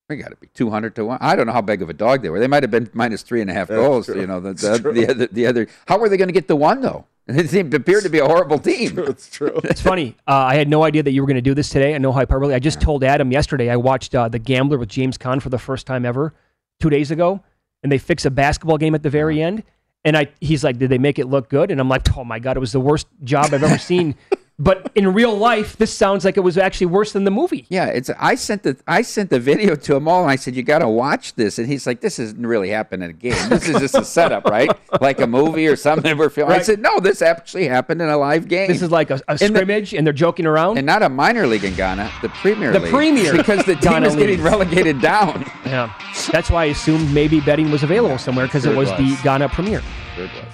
[0.09, 1.19] We got to be two hundred to one.
[1.21, 2.41] I don't know how big of a dog they were.
[2.41, 4.07] They might have been minus three and a half That's goals.
[4.07, 4.21] true.
[4.21, 5.69] You know, the, That's the, the other the other.
[5.87, 7.05] How were they going to get the one though?
[7.29, 8.99] It seemed appeared to be a horrible team.
[8.99, 9.61] It's true.
[9.65, 10.17] It's funny.
[10.27, 11.95] Uh, I had no idea that you were going to do this today.
[11.95, 12.55] I know hyperbole.
[12.55, 13.71] I just told Adam yesterday.
[13.71, 16.35] I watched uh, The Gambler with James Caan for the first time ever
[16.81, 17.41] two days ago,
[17.85, 19.63] and they fix a basketball game at the very end.
[20.05, 22.41] And I, he's like, "Did they make it look good?" And I'm like, "Oh my
[22.41, 24.17] god, it was the worst job I've ever seen."
[24.63, 27.65] But in real life, this sounds like it was actually worse than the movie.
[27.71, 28.11] Yeah, it's.
[28.19, 30.81] I sent the I sent the video to him all, and I said, "You got
[30.81, 33.49] to watch this." And he's like, "This isn't really happening in a game.
[33.49, 34.71] This is just a setup, right?
[35.01, 38.19] Like a movie or something we're filming." I said, "No, this actually happened in a
[38.19, 40.77] live game." This is like a, a In the- scrimmage, and they're joking around.
[40.77, 42.91] and not a minor league in Ghana, the Premier The League.
[42.93, 45.43] Premier because the team is getting relegated down.
[45.65, 45.91] yeah,
[46.31, 48.99] that's why I assumed maybe betting was available somewhere because it Sure was, was.
[48.99, 49.81] the Ghana Premier.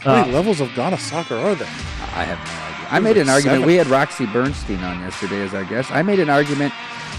[0.00, 1.66] How many Uh, levels of Ghana soccer are there?
[2.14, 2.65] I have no idea.
[2.90, 3.56] I made an argument.
[3.62, 3.66] seven.
[3.66, 5.90] We had Roxy Bernstein on yesterday as our guest.
[5.92, 6.72] I made an argument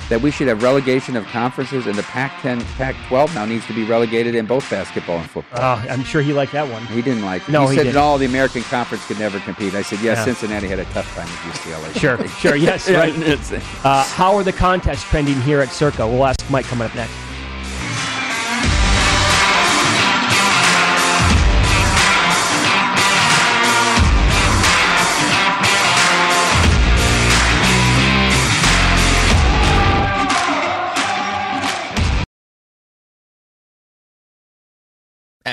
[0.10, 3.84] that we should have relegation of conferences, and the Pac-10, Pac-12 now needs to be
[3.84, 5.60] relegated in both basketball and football.
[5.62, 6.86] uh, I'm sure he liked that one.
[6.86, 7.52] He didn't like it.
[7.52, 7.98] No, he, he said didn't.
[7.98, 9.74] all the American Conference could never compete.
[9.74, 10.24] I said, yes, Yeah.
[10.34, 12.00] Cincinnati had a tough time with UCLA.
[12.00, 13.14] Sure, sure, yes, right.
[13.86, 16.08] Uh, how are the contests trending here at Circa?
[16.08, 17.14] We'll ask Mike coming up next.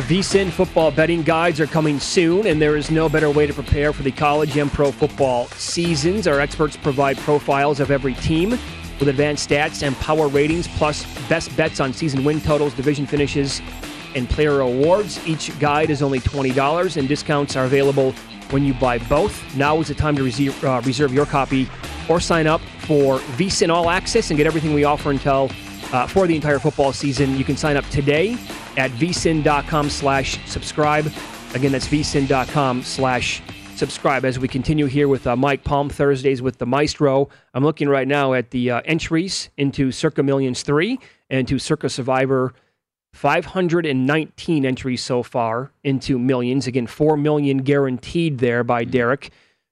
[0.00, 3.52] The VSIN football betting guides are coming soon, and there is no better way to
[3.52, 6.26] prepare for the college and pro football seasons.
[6.26, 8.52] Our experts provide profiles of every team
[8.98, 13.60] with advanced stats and power ratings, plus best bets on season win totals, division finishes,
[14.14, 15.20] and player awards.
[15.28, 18.12] Each guide is only $20, and discounts are available
[18.52, 19.54] when you buy both.
[19.54, 21.68] Now is the time to reserve, uh, reserve your copy
[22.08, 25.50] or sign up for VSIN All Access and get everything we offer until
[25.92, 27.36] uh, for the entire football season.
[27.36, 28.32] You can sign up today
[28.76, 31.10] at vsin.com slash subscribe.
[31.54, 33.42] Again, that's vsin.com slash
[33.74, 34.24] subscribe.
[34.24, 38.06] As we continue here with uh, Mike Palm Thursdays with the Maestro, I'm looking right
[38.06, 40.98] now at the uh, entries into Circa Millions 3
[41.30, 42.52] and to Circa Survivor
[43.12, 46.66] 519 entries so far into millions.
[46.66, 49.30] Again, 4 million guaranteed there by Derek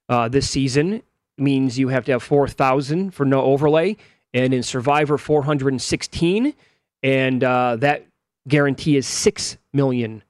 [0.08, 1.02] uh, this season.
[1.36, 3.96] Means you have to have 4,000 for no overlay.
[4.34, 6.54] And in Survivor, 416.
[7.02, 8.06] And uh, that
[8.46, 10.22] guarantee is $6 million.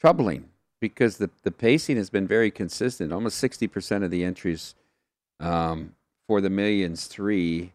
[0.00, 0.48] Troubling
[0.80, 3.12] because the, the pacing has been very consistent.
[3.12, 4.74] Almost 60% of the entries
[5.38, 5.94] um,
[6.26, 7.72] for the Millions 3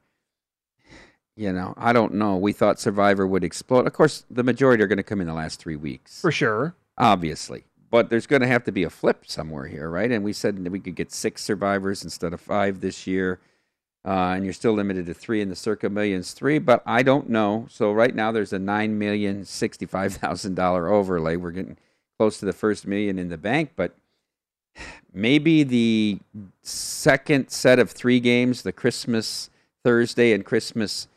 [1.35, 2.37] you know, I don't know.
[2.37, 3.85] We thought Survivor would explode.
[3.87, 6.21] Of course, the majority are going to come in the last three weeks.
[6.21, 6.75] For sure.
[6.97, 7.65] Obviously.
[7.91, 10.11] But there's going to have to be a flip somewhere here, right?
[10.11, 13.39] And we said that we could get six survivors instead of five this year.
[14.05, 17.27] Uh, and you're still limited to three in the Circa Millions three, but I don't
[17.27, 17.65] know.
[17.71, 21.37] So right now there's a nine million sixty-five thousand dollar overlay.
[21.37, 21.77] We're getting
[22.19, 23.95] close to the first million in the bank, but
[25.11, 26.19] maybe the
[26.61, 29.49] second set of three games, the Christmas
[29.83, 31.07] Thursday and Christmas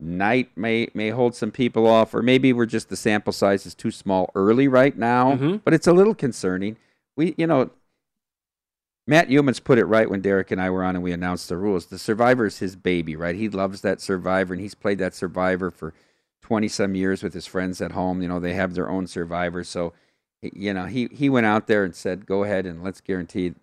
[0.00, 3.74] night may may hold some people off, or maybe we're just the sample size is
[3.74, 5.34] too small early right now.
[5.34, 5.56] Mm-hmm.
[5.58, 6.76] But it's a little concerning.
[7.14, 7.70] We, you know,
[9.06, 11.56] Matt Youmans put it right when Derek and I were on and we announced the
[11.56, 11.86] rules.
[11.86, 13.34] The Survivor is his baby, right?
[13.34, 15.92] He loves that Survivor, and he's played that Survivor for
[16.40, 18.22] twenty some years with his friends at home.
[18.22, 19.92] You know, they have their own Survivor, so
[20.40, 23.54] you know he he went out there and said, "Go ahead and let's guarantee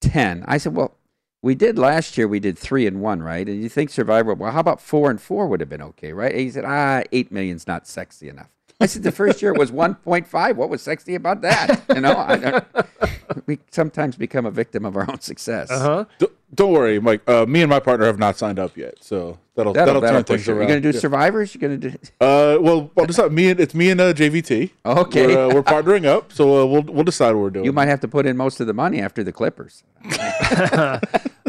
[0.00, 0.96] ten." I said, "Well."
[1.44, 2.26] we did last year.
[2.26, 3.46] We did three and one, right?
[3.46, 4.32] And you think Survivor?
[4.32, 6.32] Well, how about four and four would have been okay, right?
[6.32, 8.48] And he said, ah, eight million's not sexy enough.
[8.80, 10.56] I said the first year was 1.5.
[10.56, 11.82] What was sexy about that?
[11.94, 12.82] You know, I, I,
[13.46, 15.70] we sometimes become a victim of our own success.
[15.70, 16.04] Uh-huh.
[16.18, 17.22] D- don't worry, Mike.
[17.28, 20.22] Uh, me and my partner have not signed up yet, so that'll That'll, that'll, that'll
[20.24, 20.52] turn things it.
[20.52, 20.58] around.
[20.60, 21.00] You're going to do Yeah.
[21.00, 21.54] survivors?
[21.54, 21.96] You're going to do.
[22.20, 23.32] Uh, well, I'll decide.
[23.32, 24.70] Me and it's me and uh, JVT.
[24.84, 25.26] Okay.
[25.26, 27.64] we're, uh, we're partnering up, so uh, we'll we'll decide what we're doing.
[27.64, 29.82] You might have to put in most of the money after the Clippers.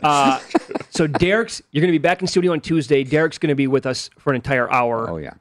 [0.04, 0.40] Uh,
[0.92, 3.04] so Derek's, you're going to be back in studio on Tuesday.
[3.04, 5.10] Derek's going to be with us for an entire hour.
[5.10, 5.34] Oh yeah.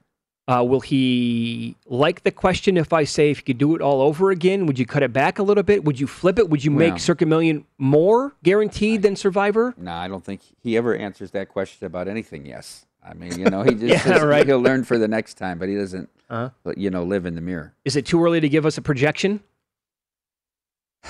[0.46, 4.02] Uh, will he like the question if I say if you could do it all
[4.02, 4.66] over again?
[4.66, 5.85] Would you cut it back a little bit?
[5.85, 6.50] Would you flip it?
[6.50, 9.74] Would you Well- make Circa Million more guaranteed than Survivor?
[9.78, 12.44] No, I don't think he ever answers that question about anything.
[12.44, 14.46] Yes, I mean, you know, he just Yeah, says right.
[14.46, 16.72] he'll learn for the next time, but he doesn't, Uh-huh.
[16.76, 17.72] you know, live in the mirror.
[17.87, 19.40] Is it too early to give us a projection?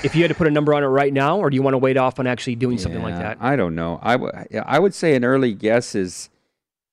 [0.04, 1.74] If you had to put a number on it right now, or do you want
[1.74, 3.38] to wait off on actually doing something like that?
[3.40, 3.98] I don't know.
[4.02, 4.32] I would
[4.66, 6.30] I would say an early guess is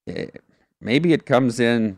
[0.07, 0.27] eh,
[0.79, 1.97] maybe it comes in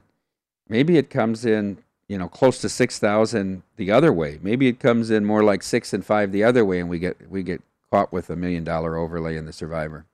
[0.73, 1.77] maybe it comes in
[2.09, 4.39] you know close to six thousand the other way.
[4.41, 7.15] Maybe it comes in more like six and five the other way, and we get
[7.29, 10.05] we get caught with a million dollar overlay in the Survivor.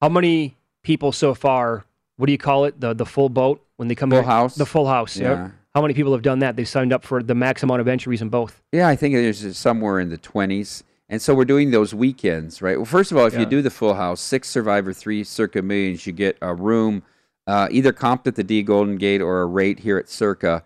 [0.00, 1.84] How many people so far?
[2.16, 2.80] What do you call it?
[2.80, 4.26] The the full boat when they come Full here?
[4.36, 4.54] house?
[4.54, 5.16] The full house.
[5.16, 5.50] yeah.
[5.74, 6.56] How many people have done that?
[6.56, 8.62] They signed up for the max amount of entries in both.
[8.72, 10.82] Yeah, I think there's somewhere in the twenties.
[11.10, 12.76] And so we're doing those weekends, right?
[12.76, 13.40] Well, first of all, if Yeah.
[13.40, 17.02] you do the full house, six Survivor, three Circa Millions, you get a room,
[17.48, 20.62] uh, either comped at the D Golden Gate or a rate here at Circa.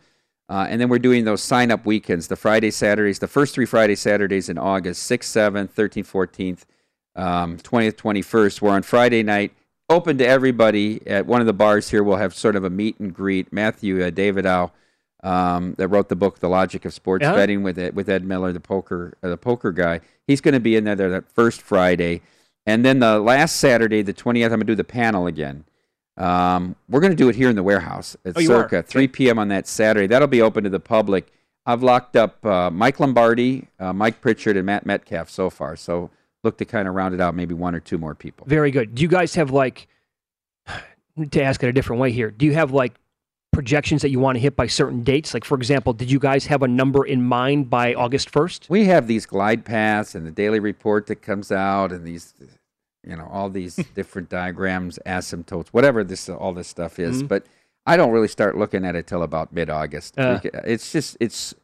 [0.49, 3.65] Uh, and then we're doing those sign up weekends, the Friday, Saturdays, the first three
[3.65, 6.65] Friday, Saturdays in August, 6th, 7th, 13th, 14th,
[7.17, 8.61] um, 20th, 21st.
[8.61, 9.55] We're on Friday night,
[9.89, 12.03] open to everybody at one of the bars here.
[12.03, 13.53] We'll have sort of a meet and greet.
[13.53, 14.45] Matthew uh, David
[15.23, 17.35] um, that wrote the book The Logic of Sports Yeah.
[17.35, 20.01] Betting with Ed, with Ed Miller, the poker uh, the poker guy.
[20.27, 22.23] He's going to be in there that first Friday,
[22.67, 25.65] and then the last Saturday, the twentieth, I'm going to do the panel again.
[26.17, 28.63] Um, we're going to do it here in the warehouse at Oh, you are?
[28.63, 29.39] Circa, 3 p.m.
[29.39, 30.07] on that Saturday.
[30.07, 31.33] That'll be open to the public.
[31.65, 35.77] I've locked up uh, Mike Lombardi, uh, Mike Pritchard, and Matt Metcalf so far.
[35.77, 36.11] So
[36.45, 38.47] look to kind of round it out, maybe one or two more people.
[38.49, 38.95] Very good.
[38.95, 39.87] Do you guys have like
[41.31, 42.31] to ask it a different way here?
[42.31, 42.95] Do you have like
[43.53, 45.35] projections that you want to hit by certain dates?
[45.35, 48.67] Like for example, did you guys have a number in mind by August first?
[48.69, 52.35] We have these glide paths and the daily report that comes out, and these,
[53.07, 57.23] you know, all these different diagrams, asymptotes, whatever this all this stuff is.
[57.23, 57.29] Mhm.
[57.29, 57.47] But
[57.87, 60.19] I don't really start looking at it till about mid August.
[60.19, 60.41] Uh.
[60.65, 61.55] it's just it's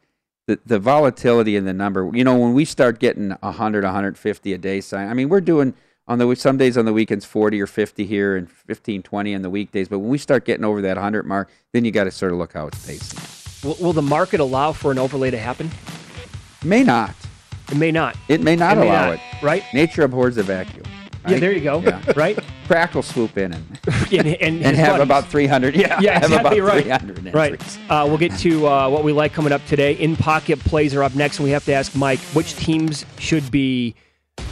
[0.46, 2.10] the the volatility in the number.
[2.12, 5.74] You know, when we start getting 100, 150 a day sign, I mean, we're doing
[6.08, 9.42] on the some days on the weekends 40 or 50 here and 15, 20 on
[9.42, 9.88] the weekdays.
[9.88, 12.38] But when we start getting over that 100 mark, then you got to sort of
[12.38, 13.68] look how it's pacing.
[13.68, 15.70] Will, will the market allow for an overlay to happen?
[16.64, 17.14] May not.
[17.70, 18.16] It may not.
[18.28, 19.42] It may not It may allow not, it.
[19.42, 19.62] Right?
[19.74, 20.84] Nature abhors a vacuum.
[21.30, 21.80] Yeah, there you go.
[21.80, 22.02] Yeah.
[22.16, 22.38] Right?
[22.66, 23.78] Crack will swoop in and,
[24.12, 25.02] and, and, and have buddies.
[25.02, 25.74] about 300.
[25.76, 26.82] Yeah, Yeah, have exactly about right.
[27.00, 27.78] 300 Right.
[27.90, 29.92] Uh, we'll get to uh, what we like coming up today.
[29.94, 33.50] In pocket plays are up next, and we have to ask Mike which teams should
[33.50, 33.94] be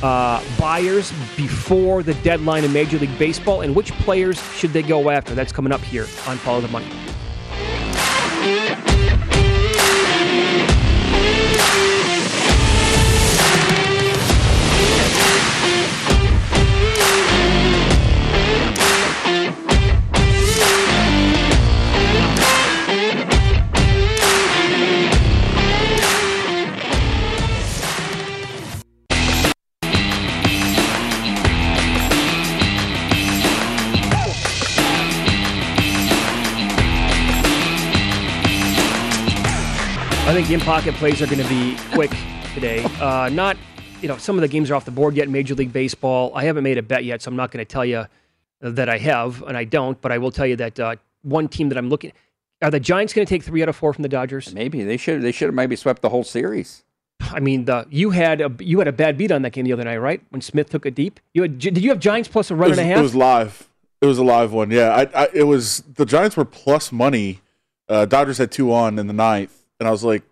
[0.03, 5.11] uh, buyers before the deadline in Major League Baseball, and which players should they go
[5.11, 5.35] after.
[5.35, 6.87] That's coming up here on Follow the Money.
[40.37, 42.11] Think the in pocket plays are going to be quick
[42.53, 42.85] today.
[43.01, 43.57] Uh, not,
[44.03, 46.31] you know, some of the games are off the board yet in Major League Baseball.
[46.35, 48.05] I haven't made a bet yet, so I'm not going to tell you
[48.61, 49.99] that I have, and I don't.
[50.01, 52.13] But I will tell you that uh, one team that I'm looking.
[52.61, 54.53] Are the Giants going to take three out of four from the Dodgers?
[54.53, 55.23] Maybe they should.
[55.23, 56.85] They should have maybe swept the whole series.
[57.21, 59.73] I mean, the you had a you had a bad beat on that game the
[59.73, 60.21] other night, right?
[60.31, 61.21] When Smith took it deep.
[61.33, 62.99] You had, did you have Giants plus a run was, and a half?
[62.99, 63.69] it was live.
[64.01, 64.71] It was a live one.
[64.71, 67.41] Yeah, I, I, it was the Giants were plus money.
[67.89, 70.23] Uh, Dodgers had two on in the ninth, and I was like,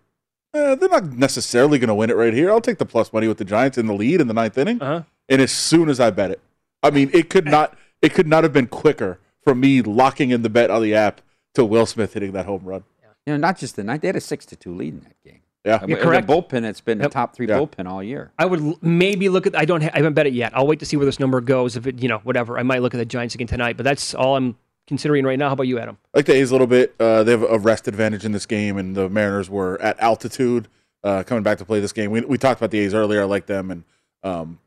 [0.53, 2.49] eh, they're not necessarily going to win it right here.
[2.51, 4.81] I'll take the plus money with the Giants in the lead in the ninth inning.
[4.81, 5.03] Uh-huh.
[5.29, 6.39] And as soon as I bet it,
[6.83, 7.77] I mean, it could not.
[8.01, 11.21] It could not have been quicker from me locking in the bet on the app
[11.55, 12.83] to Will Smith hitting that home run.
[13.25, 14.01] You know, not just the night.
[14.01, 15.39] They had a six to two lead in that game.
[15.65, 16.29] Yeah, It You're correct.
[16.29, 17.09] A bullpen that's been Yep.
[17.09, 17.57] the top three Yeah.
[17.57, 18.31] bullpen all year.
[18.37, 19.57] I would l- maybe look at.
[19.57, 19.81] I don't.
[19.81, 20.51] Ha- I haven't bet it yet.
[20.55, 21.75] I'll wait to see where this number goes.
[21.75, 22.59] If it, you know, whatever.
[22.59, 23.77] I might look at the Giants again tonight.
[23.77, 24.57] But that's all I'm
[24.87, 25.47] considering right now.
[25.47, 25.97] How about you, Adam?
[26.13, 26.95] I like the A's a little bit.
[26.99, 30.67] Uh, they have a rest advantage in this game, and the Mariners were at altitude
[31.03, 32.11] uh, coming back to play this game.
[32.11, 33.21] We, we talked about the A's earlier.
[33.21, 33.83] I like them, and
[34.23, 34.59] um,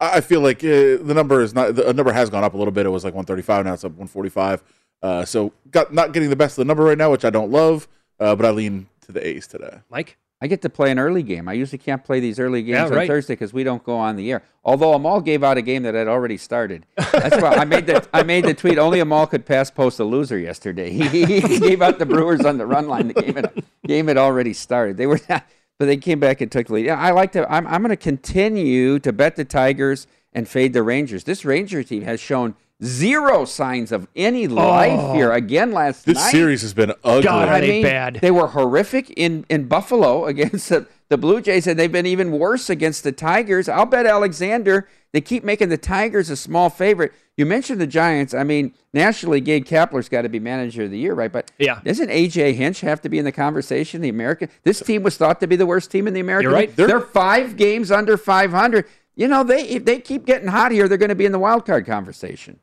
[0.00, 2.72] I feel like uh, the number is not the number has gone up a little
[2.72, 2.86] bit.
[2.86, 4.62] It was like 135 now it's up 145.
[5.02, 7.50] Uh, so got not getting the best of the number right now, which I don't
[7.50, 7.88] love.
[8.18, 9.80] Uh, but I lean to the A's today.
[9.90, 11.48] Mike, I get to play an early game.
[11.48, 13.06] I usually can't play these early games Yeah, on.
[13.06, 14.42] Thursday because we don't go on the air.
[14.64, 16.84] Although Amal gave out a game that had already started.
[16.96, 18.76] That's why I made the I made the tweet.
[18.76, 20.90] Only Amal could pass post a loser yesterday.
[21.14, 23.08] He, he gave out the Brewers on the run line.
[23.08, 24.96] The game had, game had already started.
[24.96, 26.86] They were, but they came back and took the lead.
[26.86, 27.50] Yeah, I like to.
[27.50, 31.24] I'm I'm going to continue to bet the Tigers and fade the Rangers.
[31.24, 35.14] This Ranger team has shown zero signs of any life Oh.
[35.14, 36.30] here again last This night.
[36.30, 37.22] series has been ugly.
[37.22, 41.78] God, I mean, They were horrific in, in Buffalo against the, the Blue Jays, and
[41.78, 43.68] they've been even worse against the Tigers.
[43.68, 44.88] I'll bet Alexander.
[45.12, 47.12] They keep making the Tigers a small favorite.
[47.36, 48.34] You mentioned the Giants.
[48.34, 51.30] I mean, nationally, Gabe Kapler's got to be manager of the year, right?
[51.32, 51.80] But Yeah.
[51.84, 54.00] doesn't AJ Hinch have to be in the conversation?
[54.02, 54.48] The American.
[54.64, 56.50] This team was thought to be the worst team in the American.
[56.50, 56.74] You're right.
[56.74, 58.86] They're, They're- five games under 500.
[59.16, 61.38] You know, they if they keep getting hot here, they're going to be in the
[61.38, 62.58] wild card conversation.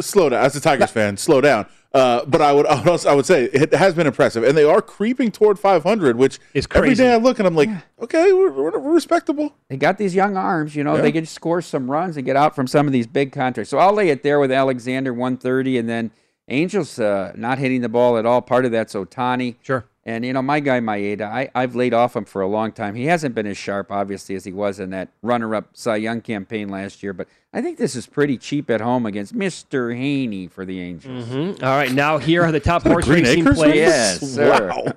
[0.00, 0.44] Slow down.
[0.44, 1.66] As a Tigers fan, slow down.
[1.92, 4.56] Uh, but I would, I would also, I would say it has been impressive, and
[4.56, 7.02] they are creeping toward 500, which is every crazy.
[7.02, 7.68] day I look and I'm like,
[8.00, 9.54] okay, we're, we're, we're respectable.
[9.68, 10.96] They got these young arms, you know.
[10.96, 11.02] Yeah.
[11.02, 13.70] They can score some runs and get out from some of these big contracts.
[13.70, 16.10] So I'll lay it there with Alexander 130, and then
[16.48, 18.42] Angels uh, not hitting the ball at all.
[18.42, 19.56] Part of that's Ohtani.
[19.62, 19.84] Sure.
[20.04, 22.96] And you know my guy Maeda, I, I've laid off him for a long time.
[22.96, 26.68] He hasn't been as sharp, obviously, as he was in that runner-up Cy Young campaign
[26.68, 27.12] last year.
[27.12, 31.28] But I think this is pretty cheap at home against Mister Heaney for the Angels.
[31.28, 31.62] Mhm.
[31.62, 33.74] All right, now here are the top horse Green racing Acres plays.
[33.76, 34.68] Yes, sir.
[34.74, 34.92] Wow.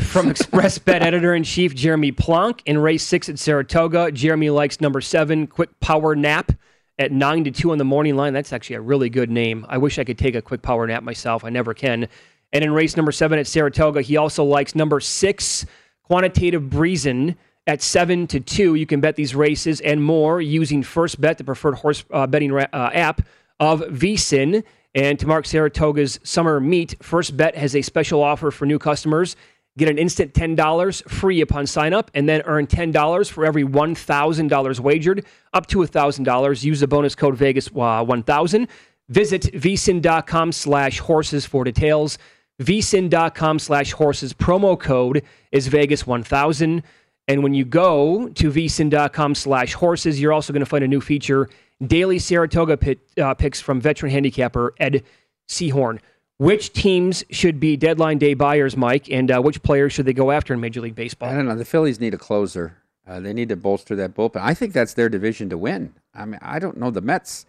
[0.00, 4.10] From Express Bet editor in chief Jeremy Plonk in race six at Saratoga.
[4.12, 6.52] Jeremy likes number seven, Quick Power Nap
[6.98, 8.32] at nine to two on the morning line.
[8.32, 9.64] That's actually a really good name.
[9.68, 11.44] I wish I could take a quick power nap myself.
[11.44, 12.08] I never can.
[12.54, 15.66] And in race number seven at Saratoga, he also likes number six,
[16.04, 17.36] Quantitative Breezin
[17.66, 18.76] at seven to two.
[18.76, 22.52] You can bet these races and more using First Bet, the preferred horse uh, betting
[22.52, 23.22] ra- uh, app
[23.58, 24.62] of VSIN.
[24.94, 29.34] And to mark Saratoga's summer meet, First Bet has a special offer for new customers.
[29.76, 34.80] Get an instant $10 free upon sign up and then earn $10 for every $1,000
[34.80, 36.62] wagered, up to $1,000.
[36.62, 38.68] Use the bonus code Vegas uh, 1000.
[39.08, 42.18] Visit vsin.com slash horses for details.
[42.62, 44.32] vsin.com slash horses.
[44.32, 46.82] Promo code is Vegas 1000.
[47.26, 51.00] And when you go to vsin.com slash horses, you're also going to find a new
[51.00, 51.48] feature,
[51.84, 55.04] daily Saratoga pit, uh, picks from veteran handicapper Ed
[55.48, 56.00] Seahorn.
[56.36, 60.32] Which teams should be deadline day buyers, Mike, and uh, which players should they go
[60.32, 61.30] after in Major League Baseball?
[61.30, 61.54] I don't know.
[61.54, 62.76] The Phillies need a closer.
[63.06, 64.40] Uh, they need to bolster that bullpen.
[64.40, 65.94] I think that's their division to win.
[66.12, 67.46] I mean, I don't know the Mets.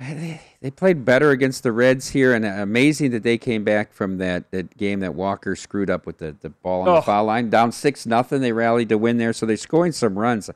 [0.00, 4.18] They, they played better against the Reds here, and amazing that they came back from
[4.18, 6.94] that, that game that Walker screwed up with the, the ball on Oh.
[6.96, 8.40] the foul line, down six nothing.
[8.40, 10.50] They rallied to win there, so they're scoring some runs.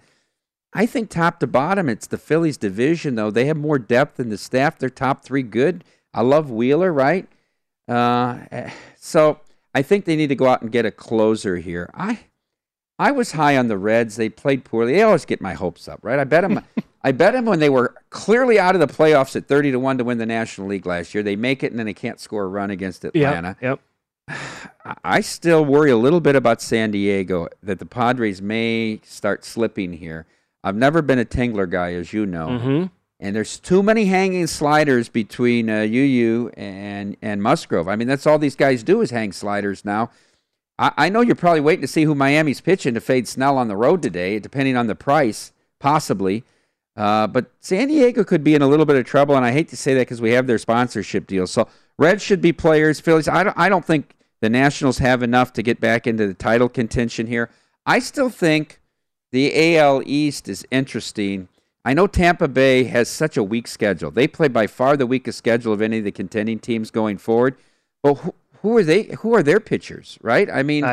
[0.73, 3.31] I think top to bottom, it's the Phillies division though.
[3.31, 4.79] They have more depth in the staff.
[4.79, 5.83] They're top three good.
[6.15, 7.27] I love Wheeler, right?
[7.89, 9.41] Uh, eh, so
[9.75, 11.91] I think they need to go out and get a closer here.
[11.95, 12.21] I
[12.99, 14.17] I was high on the Reds.
[14.17, 14.93] They played poorly.
[14.95, 16.19] They always get my hopes up, right?
[16.19, 16.65] I bet them.
[17.05, 19.99] I bet them when they were clearly out of the playoffs at thirty to one
[19.99, 21.23] to win the National League last year.
[21.23, 23.57] They make it and then they can't score a run against Atlanta.
[23.61, 23.81] Yep.
[24.29, 29.45] I- I still worry a little bit about San Diego that the Padres may start
[29.45, 30.27] slipping here.
[30.65, 32.91] I've never been a Tingler guy, as you know, Mhm.
[33.19, 37.89] and there's too many hanging sliders between uh, Yu and and Musgrove.
[37.89, 40.11] I mean, that's all these guys do is hang sliders now.
[40.79, 43.67] I, I know you're probably waiting to see who Miami's pitching to fade Snell on
[43.67, 46.45] the road today, depending on the price, possibly.
[46.97, 49.69] Uh, but San Diego could be in a little bit of trouble, and I hate
[49.69, 51.47] to say that because we have their sponsorship deal.
[51.47, 51.69] So
[51.99, 53.01] Reds should be players.
[53.01, 56.35] Phillies, I don't, I don't think the Nationals have enough to get back into the
[56.35, 57.49] title contention here.
[57.87, 58.81] I still think
[59.31, 61.49] the AL East is interesting.
[61.85, 64.11] I know Tampa Bay has such a weak schedule.
[64.11, 67.57] They play by far the weakest schedule of any of the contending teams going forward.
[68.03, 69.05] But who, who are they?
[69.21, 70.19] Who are their pitchers?
[70.23, 70.49] Right?
[70.51, 70.85] I mean,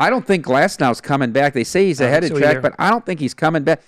[0.00, 1.52] I don't think Glasnow's coming back.
[1.52, 2.60] They say he's ahead of track, either.
[2.60, 3.82] but I don't think he's coming back.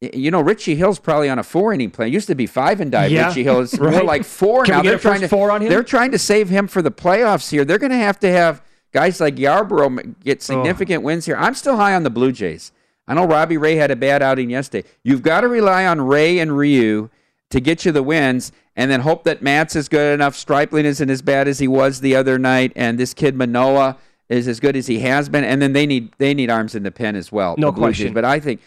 [0.00, 2.12] You know, Richie Hill's probably on a four inning plan.
[2.12, 3.10] Used to be five and dive.
[3.10, 4.82] Yeah, Richie Hill is more like four Can now.
[4.82, 5.68] They're trying to four on him?
[5.68, 7.64] They're trying to save him for the playoffs here.
[7.64, 9.90] They're going to have to have guys like Yarborough
[10.22, 11.36] get significant wins here.
[11.36, 12.72] I'm still high on the Blue Jays.
[13.06, 14.88] I know Robbie Ray had a bad outing yesterday.
[15.02, 17.10] You've got to rely on Ray and Ryu
[17.50, 20.34] to get you the wins, and then hope that Matz is good enough.
[20.34, 23.96] Stripling isn't as bad as he was the other night, and this kid Manoah
[24.28, 25.44] is as good as he has been.
[25.44, 27.54] And then they need they need arms in the pen as well.
[27.58, 27.96] No Blue Jays.
[27.98, 28.14] question.
[28.14, 28.60] But I think,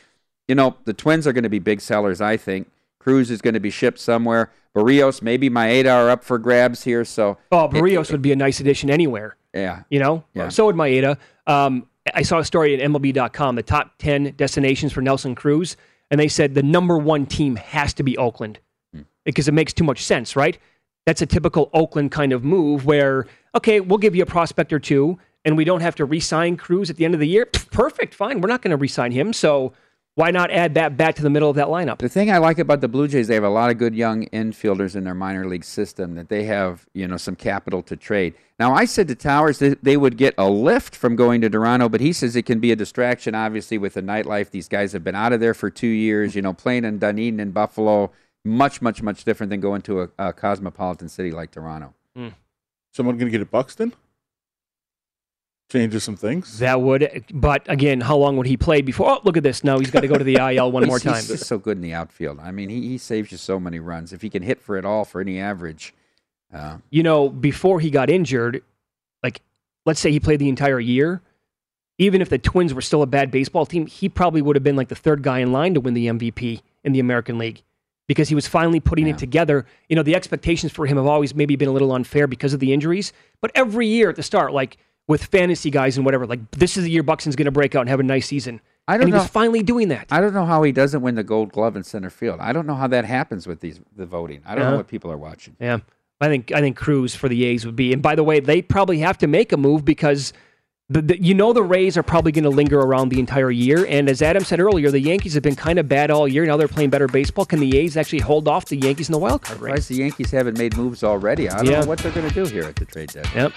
[0.47, 2.21] you know, the Twins are going to be big sellers.
[2.21, 2.69] I think
[2.99, 4.51] Cruz is going to be shipped somewhere.
[4.75, 7.03] Berrios, maybe Maeda are up for grabs here.
[7.05, 9.35] So Oh, Berrios would be a nice addition anywhere.
[9.53, 10.49] yeah, You know, Yeah.
[10.49, 11.17] so would Maeda.
[11.47, 15.75] Um, I saw a story at MLB.com, the top 10 destinations for Nelson Cruz.
[16.09, 18.59] and they said the number one team has to be Oakland
[19.25, 20.57] because it makes too much sense, right?
[21.05, 23.25] That's a typical Oakland kind of move where,
[23.55, 26.89] okay, we'll give you a prospect or two, and we don't have to re-sign Cruz
[26.89, 27.45] at the end of the year.
[27.45, 28.39] Perfect, fine.
[28.39, 29.73] We're not going to re-sign him, so
[30.17, 31.99] why not add that back to the middle of that lineup?
[31.99, 34.25] The thing I like about the Blue Jays, they have a lot of good young
[34.29, 38.33] infielders in their minor league system that they have, you know, some capital to trade.
[38.57, 41.87] Now, I said to Towers that they would get a lift from going to Toronto,
[41.87, 44.49] but he says it can be a distraction, obviously, with the nightlife.
[44.49, 47.39] These guys have been out of there for two years, you know, playing in Dunedin
[47.39, 48.11] and Buffalo.
[48.43, 51.93] Much, much, much different than going to a, a cosmopolitan city like Toronto.
[52.15, 52.29] Hmm.
[52.91, 53.93] Someone going to get it Buxton?
[55.69, 56.59] Changes some things.
[56.59, 59.11] That would, but again, how long would he play before?
[59.11, 59.65] Oh, look at this.
[59.65, 61.15] Now he's got to go to the IL one more time.
[61.15, 62.39] He's just so good in the outfield.
[62.39, 64.13] I mean, he, he saves you so many runs.
[64.13, 65.93] If he can hit for it all for any average,
[66.53, 68.63] uh, you know, before he got injured,
[69.21, 69.41] like
[69.85, 71.21] let's say he played the entire year,
[71.97, 74.77] even if the Twins were still a bad baseball team, he probably would have been
[74.77, 77.63] like the third guy in line to win the MVP in the American League
[78.07, 79.65] because he was finally putting it together.
[79.89, 82.61] You know, the expectations for him have always maybe been a little unfair because of
[82.61, 83.11] the injuries,
[83.41, 84.77] but every year at the start, like
[85.07, 87.81] with fantasy guys and whatever, like this is the year Buxton's going to break out
[87.81, 88.61] and have a nice season.
[88.87, 89.19] I don't and he know.
[89.19, 90.07] was finally doing that.
[90.11, 92.39] I don't know how he doesn't win the Gold Glove in center field.
[92.39, 94.41] I don't know how that happens with these the voting.
[94.45, 94.77] I don't know uh-huh.
[94.77, 95.55] what people are watching.
[95.59, 95.79] Yeah.
[96.19, 97.93] I think I think Cruz for the A's would be.
[97.93, 100.33] And by the way, they probably have to make a move because
[100.89, 103.85] the, the you know the Rays are probably going to linger around the entire year.
[103.87, 106.45] And as Adam said earlier, the Yankees have been kind of bad all year.
[106.45, 107.45] Now they're playing better baseball.
[107.45, 109.89] Can the A's actually hold off the Yankees in the wild card race?
[109.89, 111.49] The Yankees haven't made moves already.
[111.49, 111.81] I don't Yeah.
[111.81, 113.35] know what they're going to do here at the trade deadline.
[113.35, 113.53] Yep.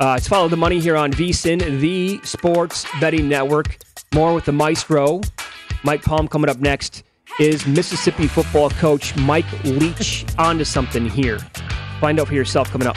[0.00, 3.76] Uh, it's follow the money here on VSIN, the sports betting network.
[4.14, 5.20] More with the maestro,
[5.84, 6.26] Mike Palm.
[6.26, 7.02] Coming up next
[7.38, 11.38] is Mississippi football coach Mike Leach onto something here.
[12.00, 12.96] Find out for yourself coming up.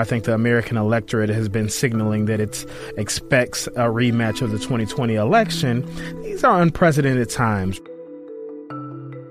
[0.00, 2.64] I think the American electorate has been signaling that it
[2.96, 5.84] expects a rematch of the 2020 election.
[6.22, 7.80] These are unprecedented times.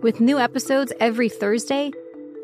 [0.01, 1.91] With new episodes every Thursday,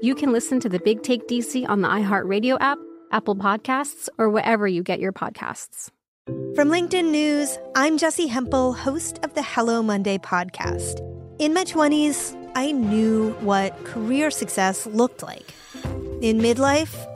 [0.01, 2.77] you can listen to the Big Take DC on the iHeartRadio app,
[3.11, 5.89] Apple Podcasts, or wherever you get your podcasts.
[6.55, 11.01] From LinkedIn News, I'm Jessi Hempel, host of the Hello Monday podcast.
[11.39, 15.53] In my 20s, I knew what career success looked like.
[16.21, 17.05] In midlife,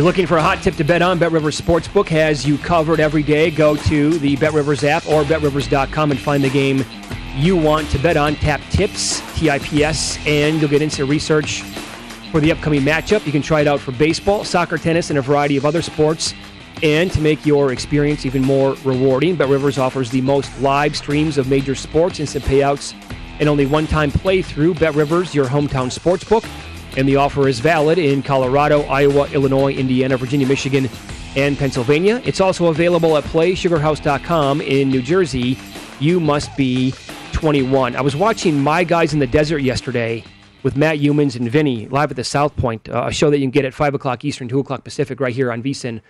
[0.00, 3.00] You're looking for a hot tip to bet on, Bet Rivers Sportsbook has you covered
[3.00, 3.50] every day.
[3.50, 6.86] Go to the Bet Rivers app or betrivers.com and find the game
[7.36, 8.34] you want to bet on.
[8.36, 11.60] Tap tips, TIPS, and you'll get instant research
[12.32, 13.26] for the upcoming matchup.
[13.26, 16.32] You can try it out for baseball, soccer, tennis, and a variety of other sports.
[16.82, 21.36] And to make your experience even more rewarding, Bet Rivers offers the most live streams
[21.36, 22.94] of major sports, instant payouts,
[23.38, 24.80] and only one time playthrough.
[24.80, 26.48] Bet Rivers, your hometown sportsbook.
[26.96, 30.88] And the offer is valid in Colorado, Iowa, Illinois, Indiana, Virginia, Michigan,
[31.36, 32.20] and Pennsylvania.
[32.24, 35.58] It's also available at playsugarhouse.com in New Jersey.
[36.00, 36.92] You must be
[37.32, 37.94] 21.
[37.94, 40.24] I was watching My Guys in the Desert yesterday
[40.62, 43.44] with Matt Youmans and Vinny live at the South Point, uh, a show that you
[43.44, 46.00] can get at 5 o'clock Eastern, 2 o'clock Pacific, right here on VSIN.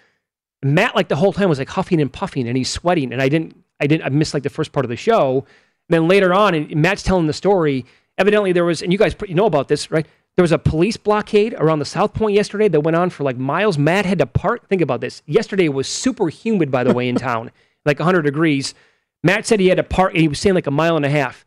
[0.62, 3.12] Matt, like the whole time, was like huffing and puffing, and he's sweating.
[3.12, 5.46] And I didn't, I didn't, I missed like the first part of the show.
[5.88, 7.84] And then later on, and Matt's telling the story.
[8.18, 10.06] Evidently, there was, and you guys you know about this, right?
[10.36, 13.36] There was a police blockade around the South Point yesterday that went on for like
[13.36, 13.76] miles.
[13.76, 14.68] Matt had to park.
[14.68, 15.22] Think about this.
[15.26, 17.50] Yesterday was super humid, by the way, in town,
[17.84, 18.74] like 100 degrees.
[19.22, 21.10] Matt said he had to park, and he was saying like a mile and a
[21.10, 21.44] half.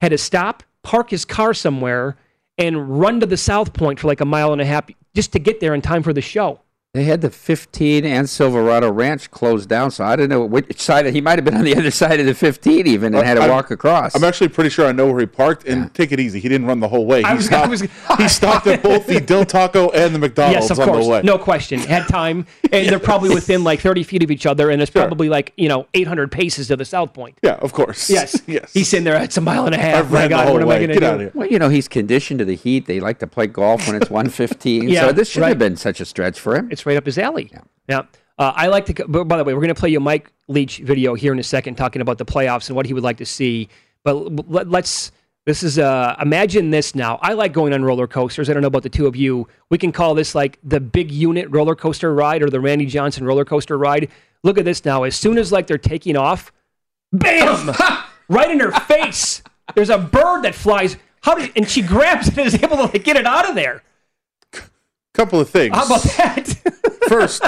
[0.00, 2.16] Had to stop, park his car somewhere,
[2.58, 5.38] and run to the South Point for like a mile and a half just to
[5.38, 6.60] get there in time for the show.
[6.96, 11.04] They had the 15 and Silverado Ranch closed down, so I don't know which side.
[11.06, 13.42] He might have been on the other side of the 15 even and had to
[13.42, 14.14] I'm- walk across.
[14.14, 15.66] I'm actually pretty sure I know where he parked.
[15.68, 17.22] And take it easy, he didn't run the whole way.
[17.22, 17.82] He, was- stopped, was-
[18.18, 21.10] he stopped at both the Del Taco and the McDonald's yes, of on course, the
[21.10, 21.20] way.
[21.22, 21.80] no question.
[21.80, 25.28] Had time, and they're probably within like 30 feet of each other, and it's probably
[25.28, 27.36] like you know 800 paces to the South Point.
[27.42, 28.08] Yeah, of course.
[28.08, 28.72] Yes, yes.
[28.72, 29.22] He's sitting there.
[29.22, 29.96] It's a mile and a half.
[30.06, 30.78] I've My ran the God, whole what am I way.
[30.78, 31.06] going to Get do?
[31.06, 31.32] outta here.
[31.34, 32.86] Well, you know, he's conditioned to the heat.
[32.86, 34.88] They like to play golf when it's 115.
[34.88, 36.68] Yeah, so this shouldn't have been such a stretch for him.
[36.70, 37.50] It's right up his alley.
[37.88, 38.02] Yeah.
[38.38, 39.06] Uh, I like to.
[39.06, 41.42] by the way, we're going to play you a Mike Leach video here in a
[41.42, 43.68] second, talking about the playoffs and what he would like to see.
[44.04, 45.12] But let, let's.
[45.46, 47.20] This is uh, imagine this now.
[47.22, 48.50] I like going on roller coasters.
[48.50, 49.46] I don't know about the two of you.
[49.70, 53.24] We can call this like the big unit roller coaster ride or the Randy Johnson
[53.24, 54.10] roller coaster ride.
[54.42, 55.04] Look at this now.
[55.04, 56.52] As soon as like they're taking off,
[57.12, 57.72] bam,
[58.28, 59.42] right in her face.
[59.74, 60.96] There's a bird that flies.
[61.22, 63.54] How did and she grabs it and is able to like, get it out of
[63.54, 63.82] there.
[65.16, 65.74] Couple of things.
[65.74, 66.46] How about that?
[67.08, 67.42] First,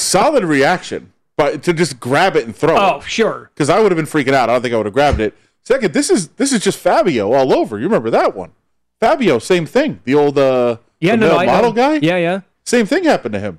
[0.00, 2.78] solid reaction, but to just grab it and throw it.
[2.80, 3.50] Oh, sure.
[3.52, 4.48] Because I would have been freaking out.
[4.48, 5.36] I don't think I would have grabbed it.
[5.64, 7.78] Second, this is this is just Fabio all over.
[7.78, 8.52] You remember that one?
[9.00, 10.00] Fabio, same thing.
[10.04, 11.96] The old uh, Yeah, the no, no, model guy.
[11.96, 12.40] Yeah, yeah.
[12.64, 13.58] Same thing happened to him,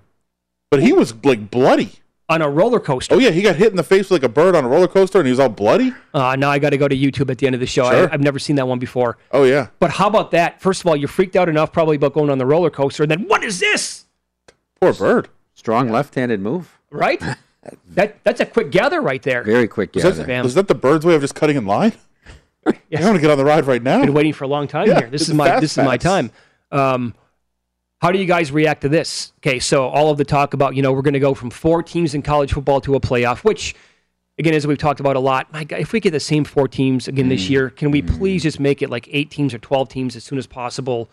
[0.72, 2.00] but he was like bloody
[2.30, 3.16] on a roller coaster.
[3.16, 4.88] Oh yeah, he got hit in the face with like a bird on a roller
[4.88, 5.94] coaster, and he was all bloody.
[6.14, 7.90] Uh, now I got to go to YouTube at the end of the show.
[7.90, 8.10] Sure.
[8.10, 9.18] I, I've never seen that one before.
[9.32, 9.68] Oh yeah.
[9.80, 10.62] But how about that?
[10.62, 13.12] First of all, you're freaked out enough probably about going on the roller coaster, and
[13.12, 14.06] then what is this?
[14.80, 15.30] Poor bird.
[15.56, 16.80] Strong left-handed move.
[16.92, 17.22] Right?
[17.90, 19.44] that that's a quick gather right there.
[19.44, 20.24] Very quick Was gather.
[20.24, 21.94] that, was that the bird's way of just cutting in line?
[22.66, 24.00] I want to get on the ride right now.
[24.02, 25.10] Been waiting for a long time Yeah, here.
[25.10, 26.32] This is a my fast this is my time.
[26.72, 27.16] Um,
[28.02, 29.34] how do you guys react to this?
[29.39, 31.84] Okay, so all of the talk about you know we're going to go from four
[31.84, 33.76] teams in college football to a playoff, which
[34.38, 35.52] again as we've talked about a lot.
[35.52, 37.30] My God, if we get the same four teams again Mm.
[37.30, 40.24] this year, can we please just make it like eight teams or twelve teams as
[40.24, 41.10] soon as possible?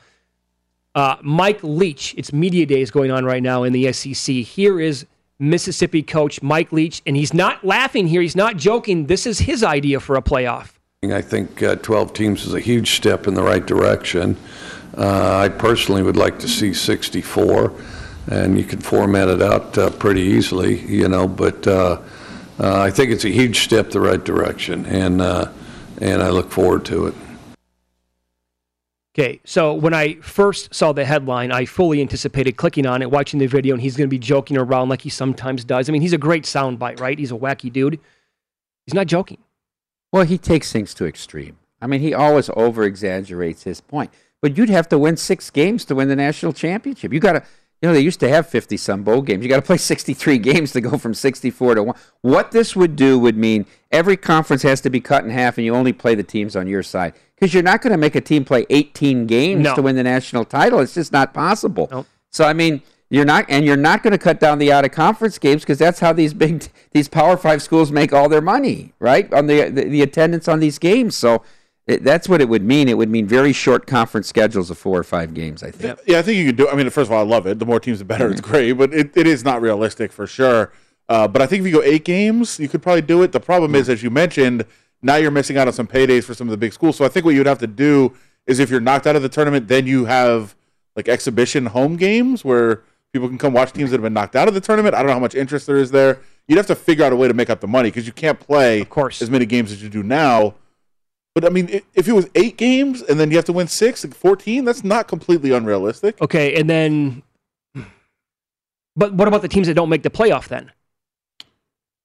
[0.95, 4.34] Uh, Mike Leach, it's media days going on right now in the SEC.
[4.37, 5.05] Here is
[5.39, 8.22] Mississippi coach Mike Leach, and he's not laughing here.
[8.22, 9.07] He's not joking.
[9.07, 10.70] This is his idea for a playoff.
[11.05, 14.37] I think uh, 12 teams is a huge step in the right direction.
[14.97, 17.72] Uh, I personally would like to see 64,
[18.28, 22.01] and you can format it out uh, pretty easily, you know, but uh,
[22.59, 25.53] uh, I think it's a huge step the right direction, and, uh,
[26.01, 27.14] and I look forward to it.
[29.18, 33.38] Okay, so when I first saw the headline, I fully anticipated clicking on it, watching
[33.38, 35.88] the video, and he's going to be joking around like he sometimes does.
[35.88, 37.18] I mean, he's a great soundbite, right?
[37.18, 37.99] He's a wacky dude.
[38.84, 39.38] He's not joking.
[40.12, 41.57] Well, he takes things to extreme.
[41.80, 44.11] I mean, he always over exaggerates his point.
[44.47, 47.12] But you'd have to win six games to win the national championship.
[47.12, 47.42] You got to
[47.82, 49.42] You know, they used to have 50 some bowl games.
[49.42, 51.97] You got to play 63 games to go from 64 to 1.
[52.20, 55.64] What this would do would mean every conference has to be cut in half and
[55.64, 57.14] you only play the teams on your side.
[57.34, 59.74] Because you're not going to make a team play 18 games No.
[59.74, 60.78] to win the national title.
[60.78, 62.07] It's just not possible.
[62.30, 64.92] So, I mean, you're not, and you're not going to cut down the out of
[64.92, 68.92] conference games because that's how these big, these Power Five schools make all their money,
[69.01, 69.32] right?
[69.34, 71.16] On the, the, the attendance on these games.
[71.16, 71.42] So,
[71.87, 72.89] it, that's what it would mean.
[72.89, 75.99] It would mean very short conference schedules of four or five games, I think.
[76.07, 76.68] Yeah, I think you could do.
[76.68, 77.59] I mean, first of all, I love it.
[77.59, 78.30] The more teams, the better.
[78.30, 80.72] It's great, but it, it is not realistic for sure.
[81.09, 83.30] Uh, but I think if you go eight games, you could probably do it.
[83.30, 84.64] The problem is, as you mentioned,
[85.03, 86.97] now you're missing out on some paydays for some of the big schools.
[86.97, 88.16] So I think what you'd have to do
[88.47, 90.57] is, if you're knocked out of the tournament, then you have
[90.97, 92.82] like exhibition home games where
[93.12, 94.95] people can come watch teams that have been knocked out of the tournament.
[94.95, 96.18] I don't know how much interest there is there.
[96.49, 98.41] You'd have to figure out a way to make up the money because you can't
[98.41, 100.55] play, of course, as many games as you do now.
[101.37, 104.03] But I mean, if it was eight games and then you have to win six,
[104.03, 106.18] like 14, that's not completely unrealistic.
[106.22, 107.22] Okay, and then,
[108.97, 110.72] but what about the teams that don't make the playoff then?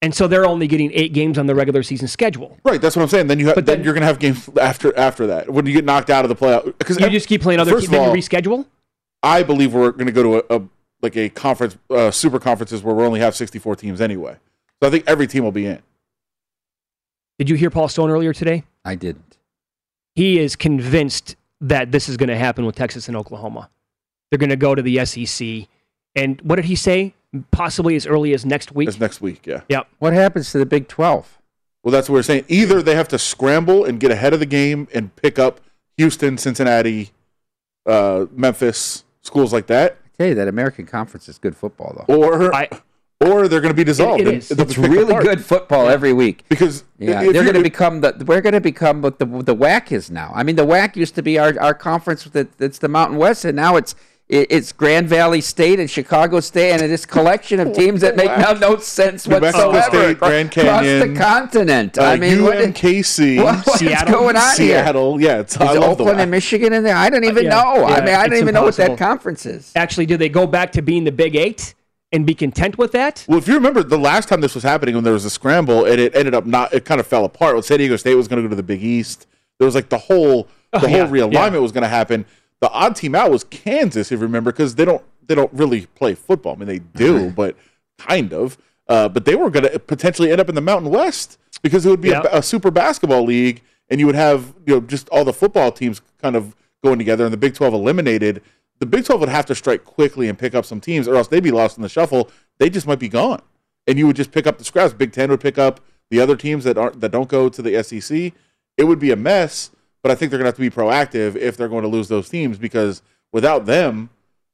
[0.02, 2.58] And so they're only getting eight games on the regular season schedule.
[2.66, 3.28] Right, that's what I'm saying.
[3.28, 5.66] Then you have, But then, then- you're going to have games after after that when
[5.66, 6.66] you get knocked out of the playoff.
[6.78, 8.66] Because You just keep playing other teams, then you reschedule.
[9.24, 10.62] I believe we're going to go to a, a
[11.02, 14.36] like a conference, uh, super conferences where we only have 64 teams anyway.
[14.84, 15.82] So I think every team will be in.
[17.42, 18.66] Did you hear Paul Stone earlier today?
[18.86, 19.40] I didn't.
[20.14, 23.72] He is convinced that this is going to happen with Texas and Oklahoma.
[24.30, 25.68] They're going to go to the SEC.
[26.16, 27.16] And what did he say?
[27.50, 28.90] Possibly as early as next week.
[28.90, 29.62] It's next week, yeah.
[29.70, 29.88] Yep.
[29.98, 31.40] What happens to the Big 12?
[31.84, 32.46] Well, that's what we're saying.
[32.48, 35.62] Either they have to scramble and get ahead of the game and pick up
[35.98, 37.10] Houston, Cincinnati,
[37.88, 42.14] uh, Memphis, schools like that, I tell you, that American Conference is good football, though.
[42.14, 42.52] or
[43.22, 44.22] or they're going to be dissolved.
[44.22, 44.50] it and is.
[44.50, 45.24] they'll be It's really apart.
[45.24, 46.44] good football every week.
[46.50, 48.24] because Yeah, if they're going to become the.
[48.26, 50.32] We're going to become what the the WAC is now.
[50.36, 53.46] I mean, the WAC used to be our, our conference that that's the Mountain West,
[53.46, 53.96] and now it's
[54.30, 58.32] it, it's Grand Valley State and Chicago State, and this collection of teams that make
[58.38, 61.98] no, no sense New Mexico State, Grand across Canyon, the continent.
[61.98, 64.82] uh, I mean, what, UMKC, what- what's going on here?
[64.84, 65.20] Seattle.
[65.22, 66.22] Yeah, it's, Is I love the Oakland WAC.
[66.22, 66.96] and Michigan in there?
[66.96, 67.84] I don't even yeah, know.
[67.86, 69.72] I mean, I don't it's even know what that conference is.
[69.76, 71.76] Actually, do they go back to being the Big Eight
[72.12, 73.26] and be content with that?
[73.28, 75.86] Well, if you remember the last time this was happening, when there was a scramble,
[75.86, 77.54] and it ended up not, it kind of fell apart.
[77.56, 79.28] When San Diego State was going to go to the Big East,
[79.60, 82.26] there was like the whole, Oh, the yeah, whole realignment was going to happen.
[82.62, 85.86] The odd team out was Kansas, if you remember, because they don't, they don't really
[85.88, 86.54] play football.
[86.54, 87.56] I mean, they do, but
[87.98, 88.58] kind of.
[88.88, 91.90] Uh, but they were going to potentially end up in the Mountain West because it
[91.90, 92.24] would be Yeah.
[92.32, 95.72] a, a super basketball league, and you would have you know just all the football
[95.72, 98.42] teams kind of going together, and the Big Twelve eliminated.
[98.82, 101.28] The Big Twelve would have to strike quickly and pick up some teams, or else
[101.28, 102.32] they'd be lost in the shuffle.
[102.58, 103.42] They just might be gone,
[103.86, 104.92] and you would just pick up the scraps.
[104.92, 107.82] Big Ten would pick up the other teams that aren't that don't go to the
[107.84, 108.34] SEC.
[108.78, 109.70] It would be a mess,
[110.02, 112.08] but I think they're going to have to be proactive if they're going to lose
[112.08, 114.10] those teams because without them,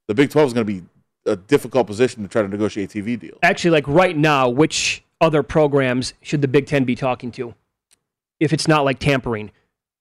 [0.08, 0.84] the Big Twelve is going to be
[1.24, 3.38] a difficult position to try to negotiate TV deals.
[3.42, 7.54] Actually, like right now, which other programs should the Big Ten be talking to?
[8.40, 9.52] If it's not like tampering,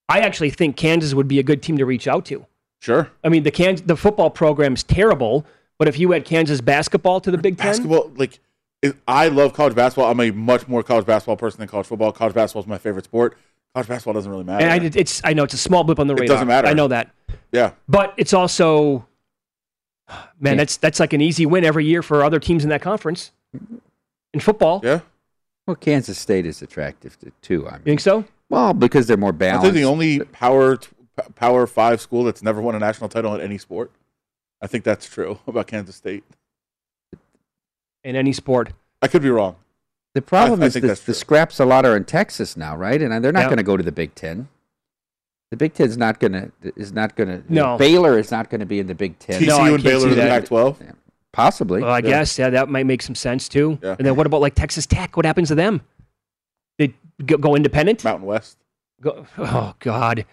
[0.09, 2.45] I actually think Kansas would be a good team to reach out to.
[2.79, 3.09] Sure.
[3.23, 5.45] I mean, the Kansas, the football program's terrible,
[5.77, 8.39] but if you had Kansas basketball to the Big Ten, basketball like
[8.81, 10.09] it, I love college basketball.
[10.11, 12.11] I'm a much more college basketball person than college football.
[12.11, 13.35] College basketball is my favorite sport.
[13.73, 14.63] College basketball doesn't really matter.
[14.65, 16.23] and I, it's I know it's a small blip on the radar.
[16.23, 16.35] It radar.
[16.35, 16.67] doesn't matter.
[16.67, 17.09] I know that,
[17.51, 19.07] yeah, but it's also,
[20.39, 20.55] man, Yeah.
[20.55, 23.31] that's that's like an easy win every year for other teams in that conference.
[24.33, 24.99] In football, yeah.
[25.65, 27.67] Well, Kansas State is attractive to, too.
[27.67, 28.23] I mean, you think so?
[28.49, 29.73] well, because they're more Aren't balanced.
[29.73, 30.87] they the only power t-
[31.35, 33.91] power five school that's never won a national title in any sport?
[34.61, 36.23] I think that's true about Kansas State.
[38.03, 39.55] In any sport, I could be wrong.
[40.13, 42.75] The problem I- I is think the, the scraps a lot are in Texas now,
[42.75, 43.01] right?
[43.01, 43.45] And they're not Yeah.
[43.47, 44.47] going to go to the Big Ten.
[45.51, 47.53] The Big Ten's not going to is not going to.
[47.53, 47.77] No.
[47.77, 49.41] Baylor is not going to be in the Big Ten.
[49.41, 50.41] TCU No, I and Baylor in the that.
[50.49, 50.93] Pac-12.
[51.33, 51.81] Possibly.
[51.81, 52.01] well, I Yeah.
[52.01, 53.77] guess yeah, that might make some sense too.
[53.81, 53.95] Yeah.
[53.97, 55.15] And then what about like Texas Tech?
[55.15, 55.81] What happens to them?
[56.77, 56.93] They
[57.25, 58.03] go, go independent?
[58.03, 58.57] Mountain West.
[59.01, 60.25] Go, oh God,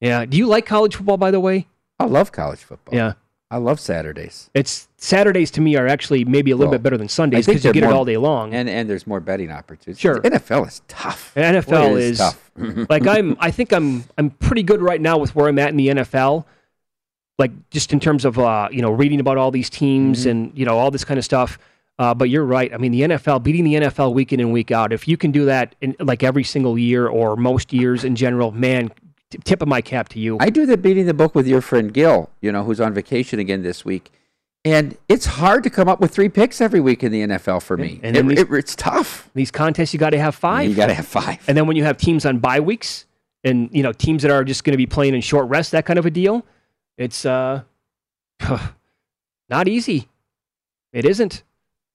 [0.00, 0.24] yeah.
[0.26, 1.66] Do you like college football, by the way?
[1.98, 2.94] I love college football.
[2.94, 3.14] Yeah.
[3.50, 4.50] I love Saturdays.
[4.54, 7.64] It's Saturdays to me are actually maybe a little Well, bit better than Sundays because
[7.64, 8.52] you they're get it all day long.
[8.52, 10.00] And and there's more betting opportunities.
[10.00, 10.20] Sure.
[10.20, 11.32] NFL is tough.
[11.36, 12.50] And NFL Boy, it is tough.
[12.90, 13.36] like I'm.
[13.38, 14.02] I think I'm.
[14.18, 16.44] I'm pretty good right now with where I'm at in the NFL.
[17.38, 20.30] Like just in terms of uh, you know reading about all these teams Mm-hmm.
[20.30, 21.56] and you know all this kind of stuff.
[22.00, 22.74] Uh, but you're right.
[22.74, 24.92] I mean, the NFL beating the NFL week in and week out.
[24.92, 28.50] If you can do that in like every single year or most years in general,
[28.52, 28.94] man, t-
[29.44, 30.36] tip of my cap to you.
[30.40, 33.38] I do the beating the book with your friend Gil, you know, who's on vacation
[33.38, 34.10] again this week.
[34.64, 37.76] And it's hard to come up with three picks every week in the NFL for
[37.76, 38.00] me.
[38.02, 39.30] And then It- these- it- it's tough.
[39.34, 40.68] These contests, you got to have five.
[40.68, 41.38] You got to have five.
[41.46, 43.06] And then when you have teams on bye weeks
[43.44, 45.86] and you know teams that are just going to be playing in short rest, that
[45.86, 46.44] kind of a deal,
[46.98, 47.62] it's uh
[49.48, 50.08] not easy.
[50.92, 51.42] It isn't.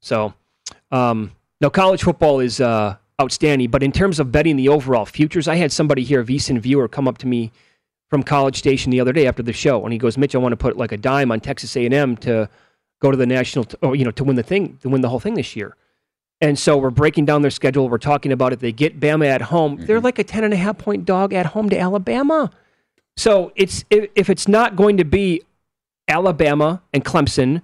[0.02, 0.34] So,
[0.92, 5.48] um, now college football is uh, outstanding, but in terms of betting the overall futures,
[5.48, 7.52] I had somebody here, a VSIN viewer, come up to me
[8.10, 10.54] from College Station the other day after the show, and he goes, "Mitch, I want
[10.54, 12.50] to put like a dime on Texas A&M to
[13.02, 15.10] go to the national, t- or you know, to win the thing, to win the
[15.10, 15.78] whole thing this year."
[16.42, 17.88] And so we're breaking down their schedule.
[17.88, 18.60] We're talking about it.
[18.60, 19.78] They get Bama at home.
[19.78, 20.06] They're mm-hmm.
[20.06, 22.50] like a 10 and a half point dog at home to Alabama.
[23.16, 25.44] So it's if, it's not going to be
[26.08, 27.62] Alabama and Clemson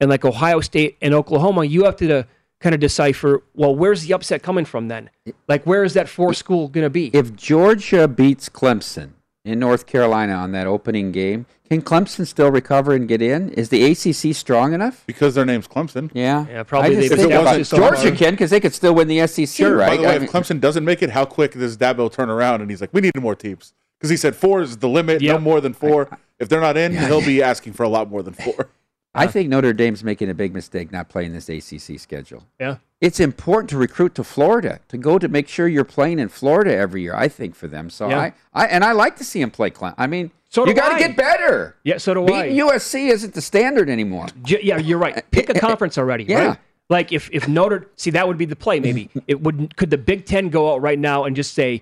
[0.00, 2.26] and like Ohio State and Oklahoma, you have to
[2.62, 5.10] kind of decipher, well, where's the upset coming from then?
[5.48, 7.08] Like, where is that four school going to be?
[7.12, 9.10] If Georgia beats Clemson
[9.44, 13.50] in North Carolina on that opening game, can Clemson still recover and get in?
[13.50, 15.02] Is the ACC strong enough?
[15.06, 16.10] Because their name's Clemson.
[16.14, 16.96] Yeah, yeah, probably.
[16.98, 19.08] I just If think it wasn't so Georgia hard- can because they could still win
[19.08, 19.76] the SEC, Sure.
[19.76, 19.88] right?
[19.90, 22.60] By the way, I if Clemson doesn't make it, how quick does Dabo turn around
[22.60, 25.38] and he's like, "We need more teams," because he said four is the limit, no
[25.38, 26.08] more than four.
[26.38, 28.68] If they're not in, he'll be asking for a lot more than four.
[29.14, 32.46] I uh, think Notre Dame's making a big mistake not playing this ACC schedule.
[32.58, 32.76] Yeah.
[33.00, 36.74] It's important to recruit to Florida to go to make sure you're playing in Florida
[36.74, 37.14] every year.
[37.14, 37.90] I think for them.
[37.90, 38.18] So Yeah.
[38.20, 39.94] I, I and I like to see them play Clemson.
[39.98, 41.76] I mean, So you got to get better.
[41.84, 42.64] Yeah, so do Beating I.
[42.64, 44.28] USC isn't the standard anymore.
[44.46, 45.18] Yeah, you're right.
[45.18, 46.24] Uh, Pick a conference already.
[46.24, 46.46] Yeah.
[46.48, 46.58] Right?
[46.88, 48.78] Like if if Notre see that would be the play.
[48.78, 49.76] Maybe it would.
[49.76, 51.80] Could the Big Ten go out right now and just say,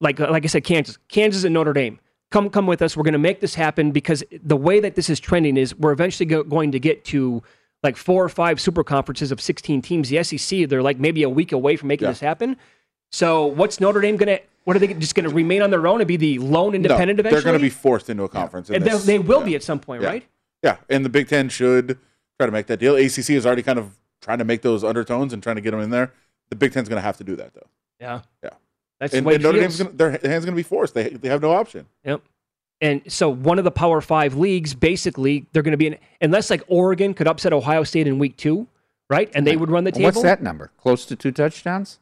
[0.00, 1.98] like like I said, Kansas, Kansas and Notre Dame,
[2.32, 2.96] come come with us.
[2.96, 5.92] We're going to make this happen because the way that this is trending is we're
[5.92, 7.42] eventually go, going to get to
[7.82, 10.08] like four or five super conferences of 16 teams.
[10.08, 12.12] The SEC, they're like maybe a week away from making Yeah.
[12.12, 12.56] this happen.
[13.10, 14.42] So what's Notre Dame going to?
[14.64, 17.16] What are they just going to remain on their own and be the lone independent
[17.16, 17.42] no, eventually?
[17.42, 18.70] they're going to be forced into a conference.
[18.70, 19.04] in they, this.
[19.04, 20.08] they will be at some point, Yeah.
[20.08, 20.26] right?
[20.62, 21.98] Yeah, and the Big Ten should
[22.38, 22.94] try to make that deal.
[22.94, 25.80] ACC is already kind of trying to make those undertones and trying to get them
[25.80, 26.12] in there.
[26.50, 27.66] The Big Ten's going to have to do that, though.
[28.00, 28.20] Yeah.
[28.44, 28.50] Yeah.
[29.02, 29.58] That's and, the way and Notre.
[29.58, 30.94] Dame's gonna, their hands going to be forced.
[30.94, 31.86] They they have no option.
[32.04, 32.22] Yep.
[32.80, 36.50] And so one of the Power Five leagues, basically, they're going to be in, unless
[36.50, 38.68] like Oregon could upset Ohio State in week two,
[39.10, 39.28] right?
[39.34, 40.04] And they would run the table.
[40.04, 40.70] What's that number?
[40.78, 41.98] Close to two touchdowns?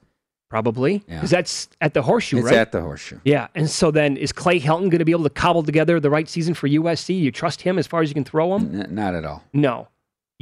[0.51, 1.03] Probably.
[1.07, 1.15] Yeah.
[1.17, 2.55] Because that's at the horseshoe, It's right?
[2.57, 3.21] at the horseshoe.
[3.25, 3.47] yeah.
[3.55, 6.29] And so then is Clay Helton going to be able to cobble together the right
[6.29, 7.19] season for USC?
[7.19, 8.81] You trust him as far as you can throw him?
[8.81, 9.45] N- not at all.
[9.53, 9.89] No.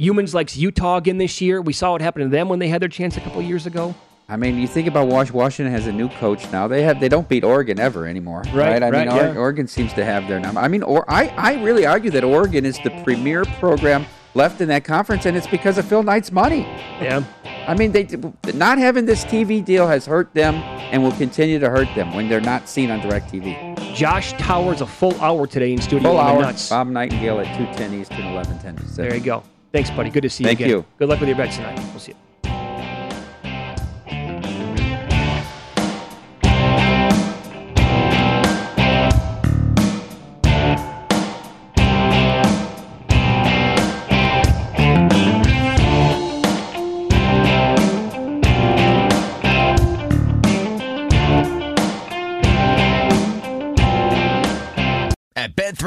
[0.01, 1.61] Youmans likes Utah again this year.
[1.61, 3.93] We saw what happened to them when they had their chance a couple years ago.
[4.31, 6.67] I mean, you think about Wash- Washington has a new coach now.
[6.67, 8.83] They have they don't beat Oregon ever anymore, Right, right?
[8.83, 9.35] I right, mean, yeah.
[9.35, 10.61] Oregon seems to have their number.
[10.61, 14.05] I mean, or I I really argue that Oregon is the premier program
[14.35, 16.61] left in that conference, and it's because of Phil Knight's money.
[17.01, 17.23] Yeah.
[17.67, 18.07] I mean, they
[18.53, 20.55] not having this TV deal has hurt them,
[20.91, 23.75] and will continue to hurt them when they're not seen on Direct TV.
[23.95, 26.11] Josh Towers, a full hour today in studio.
[26.11, 26.41] Full hour.
[26.41, 26.69] Nuts.
[26.69, 28.77] Bob Nightingale at two ten Eastern, eleven ten.
[28.95, 29.41] There you go.
[29.71, 30.11] Thanks, buddy.
[30.11, 30.69] Good to see you Thank again.
[30.69, 30.85] you.
[30.99, 31.79] Good luck with your bets tonight.
[31.91, 32.28] We'll see you.